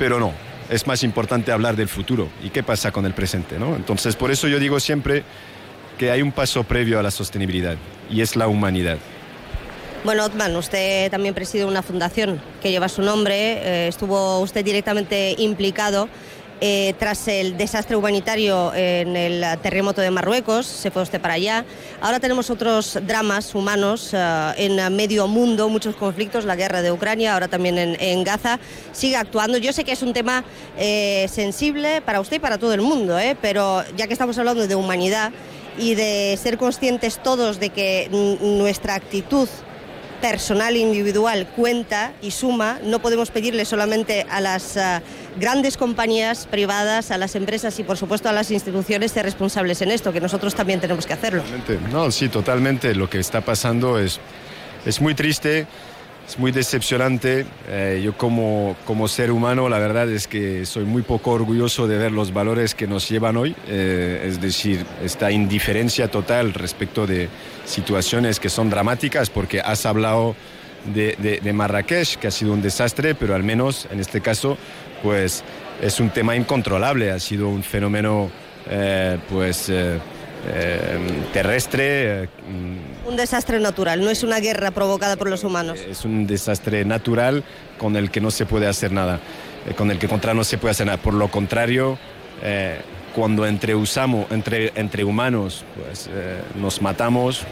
pero 0.00 0.18
no, 0.18 0.32
es 0.70 0.86
más 0.86 1.02
importante 1.02 1.52
hablar 1.52 1.76
del 1.76 1.86
futuro 1.86 2.30
y 2.42 2.48
qué 2.48 2.62
pasa 2.62 2.90
con 2.90 3.04
el 3.04 3.12
presente. 3.12 3.58
¿no? 3.58 3.76
Entonces, 3.76 4.16
por 4.16 4.30
eso 4.30 4.48
yo 4.48 4.58
digo 4.58 4.80
siempre 4.80 5.24
que 5.98 6.10
hay 6.10 6.22
un 6.22 6.32
paso 6.32 6.64
previo 6.64 6.98
a 6.98 7.02
la 7.02 7.10
sostenibilidad 7.10 7.76
y 8.08 8.22
es 8.22 8.34
la 8.34 8.48
humanidad. 8.48 8.96
Bueno, 10.02 10.24
Otman, 10.24 10.56
usted 10.56 11.10
también 11.10 11.34
preside 11.34 11.66
una 11.66 11.82
fundación 11.82 12.40
que 12.62 12.70
lleva 12.70 12.88
su 12.88 13.02
nombre, 13.02 13.58
eh, 13.58 13.88
estuvo 13.88 14.38
usted 14.38 14.64
directamente 14.64 15.34
implicado 15.36 16.08
eh, 16.62 16.94
tras 16.98 17.26
el 17.28 17.56
desastre 17.56 17.96
humanitario 17.96 18.74
en 18.74 19.16
el 19.16 19.44
terremoto 19.62 20.02
de 20.02 20.10
Marruecos, 20.10 20.66
se 20.66 20.90
fue 20.90 21.02
usted 21.02 21.20
para 21.20 21.34
allá. 21.34 21.64
Ahora 22.02 22.20
tenemos 22.20 22.50
otros 22.50 22.98
dramas 23.06 23.54
humanos 23.54 24.10
eh, 24.12 24.52
en 24.58 24.94
medio 24.94 25.26
mundo, 25.26 25.68
muchos 25.70 25.96
conflictos, 25.96 26.44
la 26.44 26.56
guerra 26.56 26.82
de 26.82 26.92
Ucrania, 26.92 27.32
ahora 27.32 27.48
también 27.48 27.78
en, 27.78 28.24
Gaza. 28.24 28.58
Sigue 28.92 29.16
actuando. 29.16 29.56
Yo 29.56 29.72
sé 29.72 29.84
que 29.84 29.92
es 29.92 30.02
un 30.02 30.12
tema 30.12 30.44
eh, 30.76 31.26
sensible 31.32 32.02
para 32.02 32.20
usted 32.20 32.36
y 32.36 32.40
para 32.40 32.58
todo 32.58 32.74
el 32.74 32.82
mundo, 32.82 33.16
pero 33.40 33.82
ya 33.96 34.06
que 34.06 34.12
estamos 34.12 34.36
hablando 34.36 34.66
de 34.66 34.74
humanidad 34.74 35.32
y 35.78 35.94
de 35.94 36.38
ser 36.40 36.58
conscientes 36.58 37.22
todos 37.22 37.58
de 37.58 37.70
que 37.70 38.08
nuestra 38.40 38.94
actitud 38.94 39.48
personal 40.20 40.76
individual 40.76 41.46
cuenta 41.56 42.12
y 42.22 42.30
suma. 42.30 42.78
No 42.84 43.00
podemos 43.00 43.30
pedirle 43.30 43.64
solamente 43.64 44.26
a 44.30 44.40
las 44.40 44.76
eh, 44.76 45.00
grandes 45.38 45.76
compañías 45.76 46.46
privadas, 46.46 47.10
a 47.10 47.18
las 47.18 47.34
empresas 47.34 47.78
y 47.78 47.84
por 47.84 47.96
supuesto 47.96 48.28
a 48.28 48.32
las 48.32 48.50
instituciones 48.50 49.12
ser 49.12 49.24
responsables 49.24 49.82
en 49.82 49.90
esto, 49.90 50.12
que 50.12 50.20
nosotros 50.20 50.54
también 50.54 50.80
tenemos 50.80 51.06
que 51.06 51.12
hacerlo. 51.12 51.42
No, 51.92 52.10
sí, 52.10 52.28
totalmente. 52.28 52.94
Lo 52.94 53.08
que 53.08 53.18
está 53.18 53.40
pasando 53.40 53.98
es, 53.98 54.20
es 54.84 55.00
muy 55.00 55.14
triste 55.14 55.66
es 56.30 56.38
muy 56.38 56.52
decepcionante. 56.52 57.44
Eh, 57.68 58.02
yo 58.04 58.16
como, 58.16 58.76
como 58.84 59.08
ser 59.08 59.32
humano, 59.32 59.68
la 59.68 59.80
verdad 59.80 60.08
es 60.08 60.28
que 60.28 60.64
soy 60.64 60.84
muy 60.84 61.02
poco 61.02 61.32
orgulloso 61.32 61.88
de 61.88 61.98
ver 61.98 62.12
los 62.12 62.32
valores 62.32 62.76
que 62.76 62.86
nos 62.86 63.08
llevan 63.08 63.36
hoy, 63.36 63.56
eh, 63.66 64.26
es 64.28 64.40
decir, 64.40 64.86
esta 65.02 65.32
indiferencia 65.32 66.08
total 66.08 66.54
respecto 66.54 67.04
de 67.04 67.28
situaciones 67.64 68.38
que 68.38 68.48
son 68.48 68.70
dramáticas, 68.70 69.28
porque 69.28 69.60
has 69.60 69.84
hablado 69.86 70.36
de, 70.94 71.52
Marrakech, 71.52 72.16
que 72.16 72.28
ha 72.28 72.30
sido 72.30 72.52
un 72.52 72.62
desastre, 72.62 73.16
pero 73.16 73.34
al 73.34 73.42
menos 73.42 73.88
en 73.90 73.98
este 73.98 74.20
caso, 74.20 74.56
pues 75.02 75.42
es 75.82 75.98
un 75.98 76.10
tema 76.10 76.36
incontrolable, 76.36 77.10
ha 77.10 77.18
sido 77.18 77.48
un 77.48 77.64
fenómeno, 77.64 78.30
eh, 78.68 79.18
pues 79.28 79.68
eh, 80.46 81.22
terrestre. 81.32 82.24
Eh, 82.24 82.28
un 83.06 83.16
desastre 83.16 83.60
natural, 83.60 84.00
no 84.00 84.10
es 84.10 84.22
una 84.22 84.40
guerra 84.40 84.70
provocada 84.70 85.16
por 85.16 85.28
los 85.28 85.44
humanos. 85.44 85.78
Es 85.78 86.04
un 86.04 86.26
desastre 86.26 86.84
natural 86.84 87.44
con 87.78 87.96
el 87.96 88.10
que 88.10 88.20
no 88.20 88.30
se 88.30 88.46
puede 88.46 88.66
hacer 88.66 88.92
nada, 88.92 89.20
eh, 89.68 89.74
con 89.74 89.90
el 89.90 89.98
que 89.98 90.08
contra 90.08 90.34
no 90.34 90.44
se 90.44 90.58
puede 90.58 90.72
hacer 90.72 90.86
nada. 90.86 90.98
Por 90.98 91.14
lo 91.14 91.28
contrario, 91.28 91.98
cuando 93.14 93.46
entre, 93.46 93.74
usamos, 93.74 94.30
entre, 94.30 94.72
entre 94.74 95.04
humanos 95.04 95.62
pues, 95.76 96.08
nos 96.54 96.80
matamos, 96.80 97.42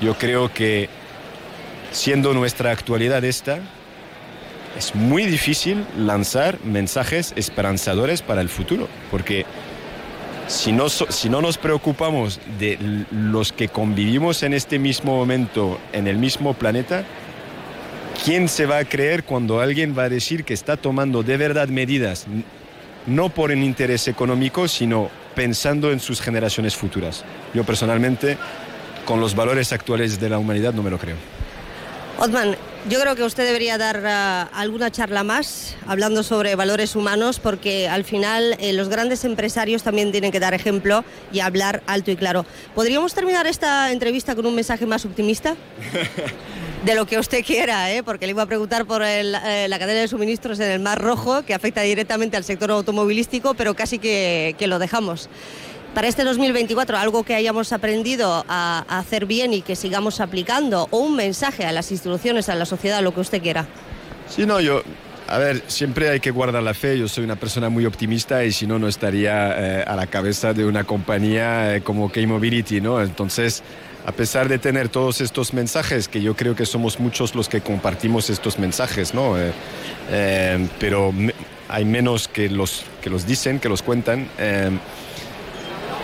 yo 0.00 0.14
creo 0.14 0.52
que 0.52 0.88
siendo 1.90 2.32
nuestra 2.34 2.70
actualidad 2.70 3.24
esta, 3.24 3.58
es 4.76 4.94
muy 4.94 5.26
difícil 5.26 5.84
lanzar 5.96 6.58
mensajes 6.64 7.32
esperanzadores 7.36 8.22
para 8.22 8.40
el 8.40 8.48
futuro, 8.48 8.88
porque 9.10 9.44
si 10.46 10.72
no, 10.72 10.88
si 10.88 11.28
no 11.28 11.40
nos 11.40 11.58
preocupamos 11.58 12.40
de 12.58 13.06
los 13.10 13.52
que 13.52 13.68
convivimos 13.68 14.42
en 14.42 14.54
este 14.54 14.78
mismo 14.78 15.16
momento, 15.16 15.78
en 15.92 16.06
el 16.06 16.18
mismo 16.18 16.54
planeta, 16.54 17.04
¿quién 18.24 18.48
se 18.48 18.66
va 18.66 18.78
a 18.78 18.84
creer 18.84 19.24
cuando 19.24 19.60
alguien 19.60 19.96
va 19.96 20.04
a 20.04 20.08
decir 20.08 20.44
que 20.44 20.54
está 20.54 20.76
tomando 20.76 21.22
de 21.22 21.36
verdad 21.36 21.68
medidas, 21.68 22.26
no 23.06 23.28
por 23.28 23.50
un 23.50 23.62
interés 23.62 24.08
económico, 24.08 24.68
sino 24.68 25.10
pensando 25.34 25.92
en 25.92 26.00
sus 26.00 26.20
generaciones 26.20 26.76
futuras? 26.76 27.24
Yo 27.54 27.64
personalmente, 27.64 28.36
con 29.04 29.20
los 29.20 29.34
valores 29.34 29.72
actuales 29.72 30.20
de 30.20 30.28
la 30.28 30.38
humanidad, 30.38 30.74
no 30.74 30.82
me 30.82 30.90
lo 30.90 30.98
creo. 30.98 31.16
Otman, 32.18 32.56
yo 32.88 33.00
creo 33.00 33.16
que 33.16 33.22
usted 33.22 33.46
debería 33.46 33.78
dar 33.78 34.00
uh, 34.00 34.54
alguna 34.54 34.90
charla 34.90 35.24
más 35.24 35.74
hablando 35.86 36.22
sobre 36.22 36.54
valores 36.54 36.94
humanos 36.96 37.40
porque 37.40 37.88
al 37.88 38.04
final 38.04 38.56
eh, 38.60 38.74
los 38.74 38.88
grandes 38.88 39.24
empresarios 39.24 39.82
también 39.82 40.12
tienen 40.12 40.30
que 40.30 40.40
dar 40.40 40.52
ejemplo 40.52 41.02
y 41.32 41.40
hablar 41.40 41.82
alto 41.86 42.10
y 42.10 42.16
claro. 42.16 42.44
¿Podríamos 42.74 43.14
terminar 43.14 43.46
esta 43.46 43.90
entrevista 43.90 44.34
con 44.34 44.44
un 44.44 44.54
mensaje 44.54 44.84
más 44.84 45.04
optimista? 45.06 45.56
De 46.84 46.94
lo 46.94 47.06
que 47.06 47.18
usted 47.18 47.42
quiera, 47.42 47.90
¿eh? 47.90 48.02
porque 48.02 48.26
le 48.26 48.32
iba 48.32 48.42
a 48.42 48.46
preguntar 48.46 48.84
por 48.84 49.02
el, 49.02 49.34
eh, 49.34 49.66
la 49.68 49.78
cadena 49.78 50.00
de 50.00 50.08
suministros 50.08 50.60
en 50.60 50.70
el 50.70 50.80
Mar 50.80 51.00
Rojo, 51.00 51.42
que 51.42 51.54
afecta 51.54 51.80
directamente 51.80 52.36
al 52.36 52.44
sector 52.44 52.70
automovilístico, 52.70 53.54
pero 53.54 53.74
casi 53.74 53.98
que, 53.98 54.54
que 54.58 54.66
lo 54.66 54.78
dejamos 54.78 55.30
para 55.94 56.08
este 56.08 56.24
2024 56.24 56.98
algo 56.98 57.22
que 57.22 57.34
hayamos 57.34 57.72
aprendido 57.72 58.44
a, 58.48 58.84
hacer 58.88 59.26
bien 59.26 59.54
y 59.54 59.62
que 59.62 59.76
sigamos 59.76 60.20
aplicando 60.20 60.88
o 60.90 60.98
un 60.98 61.16
mensaje 61.16 61.64
a 61.64 61.72
las 61.72 61.90
instituciones, 61.92 62.48
a 62.48 62.54
la 62.56 62.66
sociedad, 62.66 63.00
lo 63.02 63.14
que 63.14 63.20
usted 63.20 63.40
quiera. 63.40 63.66
Sí, 64.28 64.44
no, 64.44 64.60
yo, 64.60 64.82
a 65.28 65.38
ver, 65.38 65.62
siempre 65.68 66.10
hay 66.10 66.20
que 66.20 66.30
guardar 66.30 66.62
la 66.62 66.74
fe. 66.74 66.98
Yo 66.98 67.08
soy 67.08 67.24
una 67.24 67.36
persona 67.36 67.68
muy 67.68 67.86
optimista 67.86 68.44
y 68.44 68.52
si 68.52 68.66
no, 68.66 68.78
no 68.78 68.88
estaría 68.88 69.80
eh, 69.80 69.84
a 69.86 69.94
la 69.94 70.06
cabeza 70.06 70.52
de 70.52 70.66
una 70.66 70.84
compañía 70.84 71.76
eh, 71.76 71.82
como 71.82 72.10
K-Mobility, 72.10 72.80
¿no? 72.80 73.00
Entonces, 73.00 73.62
a 74.04 74.12
pesar 74.12 74.48
de 74.48 74.58
tener 74.58 74.88
todos 74.88 75.20
estos 75.20 75.54
mensajes, 75.54 76.08
que 76.08 76.20
yo 76.20 76.34
creo 76.34 76.56
que 76.56 76.66
somos 76.66 76.98
muchos 76.98 77.34
los 77.34 77.48
que 77.48 77.60
compartimos 77.60 78.30
estos 78.30 78.58
mensajes, 78.58 79.14
¿no? 79.14 79.34
Eh, 79.38 80.68
pero 80.80 81.12
hay 81.68 81.84
menos 81.84 82.26
que 82.26 82.50
los, 82.50 82.84
que 83.00 83.10
los 83.10 83.26
dicen, 83.26 83.60
que 83.60 83.68
los 83.68 83.82
cuentan. 83.82 84.28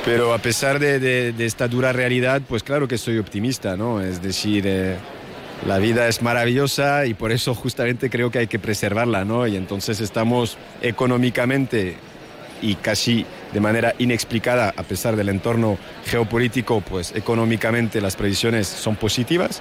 Pero 0.05 0.33
a 0.33 0.39
pesar 0.39 0.79
de, 0.79 1.35
esta 1.39 1.69
dura 1.69 1.93
realidad, 1.93 2.41
pues 2.49 2.63
claro 2.63 2.89
que 2.89 2.97
soy 2.97 3.19
optimista, 3.19 3.77
¿no? 3.77 4.01
Es 4.01 4.23
decir, 4.23 4.65
eh, 4.67 4.97
la 5.67 5.79
vida 5.79 6.09
es 6.09 6.23
maravillosa 6.23 7.05
y 7.05 7.13
por 7.13 7.33
eso 7.33 7.55
justamente 7.55 8.09
creo 8.09 8.31
que 8.31 8.39
hay 8.39 8.47
que 8.47 8.59
preservarla, 8.59 9.27
¿no? 9.27 9.47
Y 9.47 9.57
entonces 9.57 10.01
estamos 10.01 10.57
económicamente 10.81 11.97
y 12.63 12.77
casi 12.77 13.27
de 13.53 13.61
manera 13.61 13.95
inexplicada, 13.99 14.73
a 14.75 14.83
pesar 14.83 15.17
del 15.17 15.29
entorno 15.29 15.79
geopolítico, 16.07 16.81
pues 16.81 17.13
económicamente 17.15 18.01
las 18.01 18.17
previsiones 18.17 18.69
son 18.69 18.97
positivas, 18.97 19.61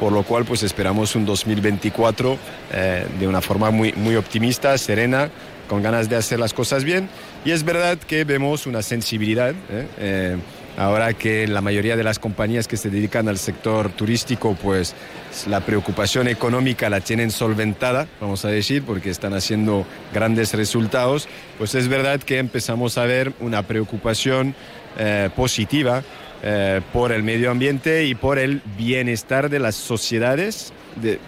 por 0.00 0.12
lo 0.12 0.22
cual 0.22 0.44
pues 0.44 0.62
esperamos 0.62 1.14
un 1.14 1.26
2024 1.26 2.38
eh, 2.72 3.06
de 3.18 3.28
una 3.28 3.40
forma 3.40 3.70
muy, 3.70 3.92
muy 3.92 4.16
optimista, 4.16 4.76
serena, 4.78 5.30
con 5.68 5.82
ganas 5.82 6.08
de 6.08 6.16
hacer 6.16 6.38
las 6.38 6.54
cosas 6.54 6.84
bien. 6.84 7.08
Y 7.44 7.50
es 7.50 7.62
verdad 7.62 7.98
que 7.98 8.24
vemos 8.24 8.66
una 8.66 8.80
sensibilidad. 8.80 9.50
¿eh? 9.50 9.86
Eh, 9.98 10.36
ahora 10.78 11.12
que 11.12 11.46
la 11.46 11.60
mayoría 11.60 11.94
de 11.94 12.02
las 12.02 12.18
compañías 12.18 12.66
que 12.66 12.78
se 12.78 12.88
dedican 12.88 13.28
al 13.28 13.36
sector 13.36 13.90
turístico, 13.90 14.56
pues 14.60 14.94
la 15.46 15.60
preocupación 15.60 16.26
económica 16.26 16.88
la 16.88 17.00
tienen 17.00 17.30
solventada, 17.30 18.08
vamos 18.18 18.46
a 18.46 18.48
decir, 18.48 18.82
porque 18.82 19.10
están 19.10 19.34
haciendo 19.34 19.86
grandes 20.14 20.54
resultados, 20.54 21.28
pues 21.58 21.74
es 21.74 21.88
verdad 21.88 22.18
que 22.20 22.38
empezamos 22.38 22.96
a 22.96 23.04
ver 23.04 23.34
una 23.40 23.62
preocupación 23.62 24.54
eh, 24.98 25.28
positiva 25.36 26.02
por 26.92 27.10
el 27.10 27.22
medio 27.22 27.50
ambiente 27.50 28.04
y 28.04 28.14
por 28.14 28.38
el 28.38 28.60
bienestar 28.76 29.48
de 29.48 29.58
las 29.58 29.76
sociedades 29.76 30.74
de, 30.96 31.18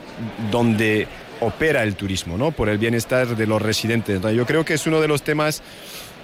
donde 0.50 1.08
opera 1.40 1.82
el 1.82 1.94
turismo, 1.94 2.36
¿no? 2.38 2.50
por 2.50 2.68
el 2.68 2.78
bienestar 2.78 3.36
de 3.36 3.46
los 3.46 3.60
residentes. 3.62 4.20
yo 4.20 4.46
creo 4.46 4.64
que 4.64 4.74
es 4.74 4.86
uno 4.86 5.00
de 5.00 5.08
los 5.08 5.22
temas 5.22 5.62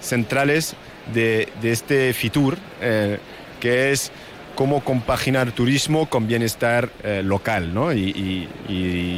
centrales 0.03 0.75
de, 1.13 1.49
este 1.63 2.13
FITUR, 2.13 2.57
eh, 2.81 3.19
que 3.59 3.91
es 3.91 4.11
cómo 4.55 4.83
compaginar 4.83 5.51
turismo 5.51 6.07
con 6.07 6.27
bienestar 6.27 6.89
eh, 7.03 7.21
local. 7.23 7.73
¿no? 7.73 7.93
Y, 7.93 8.47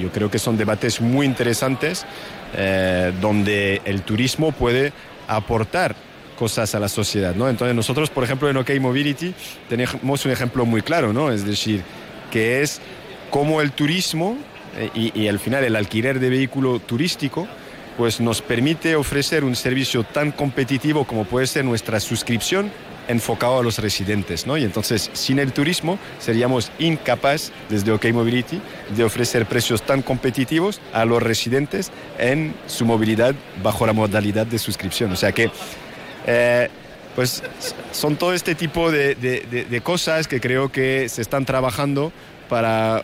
yo 0.01 0.11
creo 0.11 0.29
que 0.29 0.39
son 0.39 0.57
debates 0.57 1.01
muy 1.01 1.25
interesantes 1.25 2.05
eh, 2.55 3.11
donde 3.19 3.81
el 3.85 4.03
turismo 4.03 4.51
puede 4.51 4.93
aportar 5.27 5.95
cosas 6.37 6.75
a 6.75 6.79
la 6.79 6.89
sociedad. 6.89 7.33
¿no? 7.35 7.49
Entonces 7.49 7.75
nosotros, 7.75 8.09
por 8.09 8.23
ejemplo, 8.23 8.49
en 8.49 8.57
OK 8.57 8.69
Mobility 8.79 9.33
tenemos 9.67 10.25
un 10.25 10.31
ejemplo 10.31 10.65
muy 10.65 10.81
claro, 10.81 11.11
¿no? 11.11 11.31
es 11.31 11.45
decir, 11.45 11.81
que 12.31 12.61
es 12.61 12.81
cómo 13.29 13.61
el 13.61 13.71
turismo 13.71 14.37
y, 14.93 15.27
al 15.29 15.39
final 15.39 15.63
el 15.63 15.75
alquiler 15.75 16.19
de 16.19 16.29
vehículo 16.29 16.79
turístico 16.79 17.47
pues 17.97 18.19
nos 18.19 18.41
permite 18.41 18.95
ofrecer 18.95 19.43
un 19.43 19.55
servicio 19.55 20.03
tan 20.03 20.31
competitivo 20.31 21.05
como 21.05 21.25
puede 21.25 21.47
ser 21.47 21.65
nuestra 21.65 21.99
suscripción 21.99 22.71
enfocado 23.07 23.59
a 23.59 23.63
los 23.63 23.77
residentes, 23.77 24.47
¿no? 24.47 24.57
Y 24.57 24.63
entonces, 24.63 25.11
sin 25.13 25.39
el 25.39 25.53
turismo, 25.53 25.99
seríamos 26.19 26.71
incapaces, 26.79 27.51
desde 27.69 27.91
OK 27.91 28.05
Mobility, 28.11 28.59
de 28.95 29.03
ofrecer 29.03 29.45
precios 29.45 29.83
tan 29.83 30.01
competitivos 30.01 30.81
a 30.91 31.05
los 31.05 31.21
residentes 31.21 31.91
en 32.17 32.55
su 32.65 32.85
movilidad 32.85 33.35
bajo 33.63 33.85
la 33.85 33.93
modalidad 33.93 34.47
de 34.47 34.57
suscripción. 34.57 35.11
O 35.11 35.15
sea 35.15 35.31
que, 35.31 35.51
eh, 36.25 36.69
pues, 37.15 37.43
son 37.91 38.15
todo 38.15 38.33
este 38.33 38.55
tipo 38.55 38.91
de 38.91 39.81
cosas 39.83 40.27
que 40.27 40.41
creo 40.41 40.71
que 40.71 41.07
se 41.07 41.21
están 41.21 41.45
trabajando 41.45 42.11
para 42.49 43.03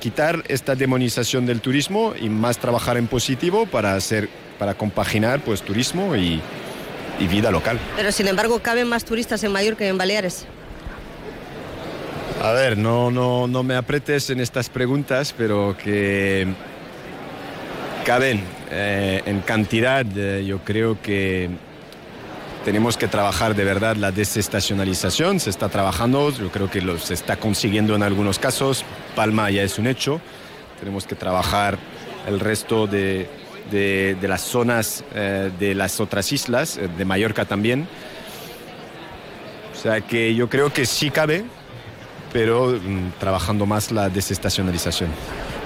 quitar 0.00 0.42
esta 0.48 0.74
demonización 0.74 1.46
del 1.46 1.60
turismo 1.60 2.14
y 2.20 2.28
más 2.28 2.58
trabajar 2.58 2.96
en 2.96 3.06
positivo 3.06 3.66
para 3.66 3.94
hacer, 3.94 4.28
para 4.58 4.74
compaginar 4.74 5.40
pues 5.40 5.62
turismo 5.62 6.16
y, 6.16 6.40
vida 7.30 7.50
local. 7.50 7.78
Pero 7.96 8.10
sin 8.12 8.28
embargo, 8.28 8.60
¿caben 8.60 8.88
más 8.88 9.04
turistas 9.04 9.44
en 9.44 9.52
Mallorca 9.52 9.80
que 9.80 9.88
en 9.88 9.98
Baleares? 9.98 10.46
A 12.42 12.52
ver, 12.52 12.78
no, 12.78 13.10
no, 13.10 13.46
no 13.46 13.62
me 13.62 13.76
apretes 13.76 14.30
en 14.30 14.40
estas 14.40 14.70
preguntas, 14.70 15.34
pero 15.36 15.76
que 15.76 16.48
caben 18.06 18.42
eh, 18.70 19.20
en 19.26 19.40
cantidad. 19.42 20.06
Eh, 20.16 20.46
yo 20.46 20.60
creo 20.60 21.02
que 21.02 21.50
tenemos 22.64 22.96
que 22.96 23.08
trabajar 23.08 23.54
de 23.54 23.64
verdad 23.64 23.96
la 23.96 24.12
desestacionalización, 24.12 25.40
se 25.40 25.50
está 25.50 25.68
trabajando, 25.68 26.30
yo 26.30 26.50
creo 26.50 26.70
que 26.70 26.82
lo 26.82 26.98
se 26.98 27.14
está 27.14 27.36
consiguiendo 27.36 27.94
en 27.94 28.02
algunos 28.02 28.38
casos, 28.38 28.84
Palma 29.14 29.50
ya 29.50 29.62
es 29.62 29.78
un 29.78 29.86
hecho, 29.86 30.20
tenemos 30.78 31.06
que 31.06 31.14
trabajar 31.14 31.78
el 32.26 32.40
resto 32.40 32.86
de, 32.86 33.28
las 34.22 34.42
zonas 34.42 35.04
eh, 35.14 35.50
de 35.58 35.74
las 35.74 36.00
otras 36.00 36.32
islas, 36.32 36.76
eh, 36.76 36.88
de 36.96 37.04
Mallorca 37.04 37.44
también. 37.44 37.86
O 39.72 39.82
sea 39.82 40.00
que 40.02 40.34
yo 40.34 40.48
creo 40.50 40.72
que 40.72 40.84
sí 40.84 41.10
cabe, 41.10 41.44
pero 42.32 42.68
mm, 42.68 43.12
trabajando 43.18 43.64
más 43.64 43.90
la 43.90 44.08
desestacionalización. 44.10 45.10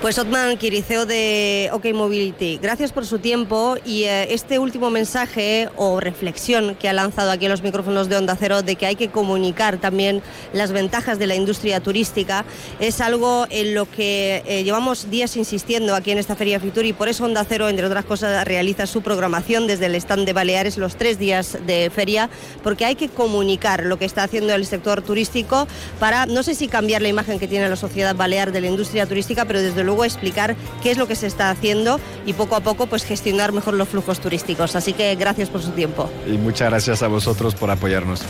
Pues 0.04 0.18
Otman 0.18 0.58
Quiriceo 0.58 1.06
de 1.06 1.70
OK 1.72 1.86
Mobility, 1.94 2.58
gracias 2.60 2.92
por 2.92 3.06
su 3.06 3.20
tiempo 3.20 3.76
y 3.86 4.02
eh, 4.02 4.34
este 4.34 4.58
último 4.58 4.90
mensaje 4.90 5.70
o 5.76 5.98
reflexión 5.98 6.74
que 6.74 6.90
ha 6.90 6.92
lanzado 6.92 7.30
aquí 7.30 7.46
en 7.46 7.50
los 7.50 7.62
micrófonos 7.62 8.10
de 8.10 8.18
Onda 8.18 8.36
Cero 8.38 8.60
de 8.60 8.76
que 8.76 8.84
hay 8.84 8.96
que 8.96 9.08
comunicar 9.08 9.78
también 9.78 10.20
las 10.52 10.72
ventajas 10.72 11.18
de 11.18 11.26
la 11.26 11.36
industria 11.36 11.80
turística 11.80 12.44
es 12.80 13.00
algo 13.00 13.46
en 13.48 13.72
lo 13.72 13.90
que 13.90 14.42
eh, 14.44 14.62
llevamos 14.62 15.08
días 15.08 15.38
insistiendo 15.38 15.94
aquí 15.94 16.10
en 16.10 16.18
esta 16.18 16.36
Feria 16.36 16.60
Fitur 16.60 16.84
y 16.84 16.92
por 16.92 17.08
eso 17.08 17.24
Onda 17.24 17.46
Cero, 17.48 17.70
entre 17.70 17.86
otras 17.86 18.04
cosas, 18.04 18.44
realiza 18.44 18.86
su 18.86 19.00
programación 19.00 19.66
desde 19.66 19.86
el 19.86 19.94
stand 19.94 20.26
de 20.26 20.34
Baleares 20.34 20.76
los 20.76 20.96
tres 20.96 21.18
días 21.18 21.56
de 21.66 21.88
feria 21.88 22.28
porque 22.62 22.84
hay 22.84 22.94
que 22.94 23.08
comunicar 23.08 23.86
lo 23.86 23.98
que 23.98 24.04
está 24.04 24.24
haciendo 24.24 24.54
el 24.54 24.66
sector 24.66 25.00
turístico 25.00 25.66
para, 25.98 26.26
no 26.26 26.42
sé 26.42 26.54
si 26.54 26.68
cambiar 26.68 27.00
la 27.00 27.08
imagen 27.08 27.38
que 27.38 27.48
tiene 27.48 27.70
la 27.70 27.76
sociedad 27.76 28.14
balear 28.14 28.52
de 28.52 28.60
la 28.60 28.66
industria 28.66 29.06
turística, 29.06 29.46
pero 29.46 29.62
desde 29.62 29.82
luego 29.82 29.93
explicar 30.02 30.56
qué 30.82 30.90
es 30.90 30.98
lo 30.98 31.06
que 31.06 31.14
se 31.14 31.28
está 31.28 31.50
haciendo 31.50 32.00
y 32.26 32.32
poco 32.32 32.56
a 32.56 32.60
poco 32.60 32.86
pues 32.86 33.04
gestionar 33.04 33.52
mejor 33.52 33.74
los 33.74 33.88
flujos 33.88 34.18
turísticos. 34.18 34.74
Así 34.74 34.94
que 34.94 35.14
gracias 35.14 35.48
por 35.50 35.62
su 35.62 35.70
tiempo. 35.70 36.10
Y 36.26 36.32
muchas 36.32 36.70
gracias 36.70 37.02
a 37.04 37.08
vosotros 37.08 37.54
por 37.54 37.70
apoyarnos. 37.70 38.22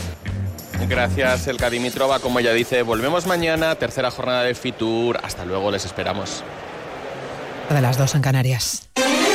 Gracias, 0.87 1.47
Elka 1.47 1.69
Dimitrova. 1.69 2.19
Como 2.19 2.39
ya 2.39 2.51
dice, 2.53 2.81
volvemos 2.81 3.25
mañana, 3.25 3.75
tercera 3.75 4.11
jornada 4.11 4.43
de 4.43 4.53
Fitur. 4.53 5.19
Hasta 5.23 5.45
luego, 5.45 5.71
les 5.71 5.85
esperamos. 5.85 6.43
De 7.69 7.81
las 7.81 7.97
dos 7.97 8.13
en 8.13 8.21
Canarias. 8.21 8.87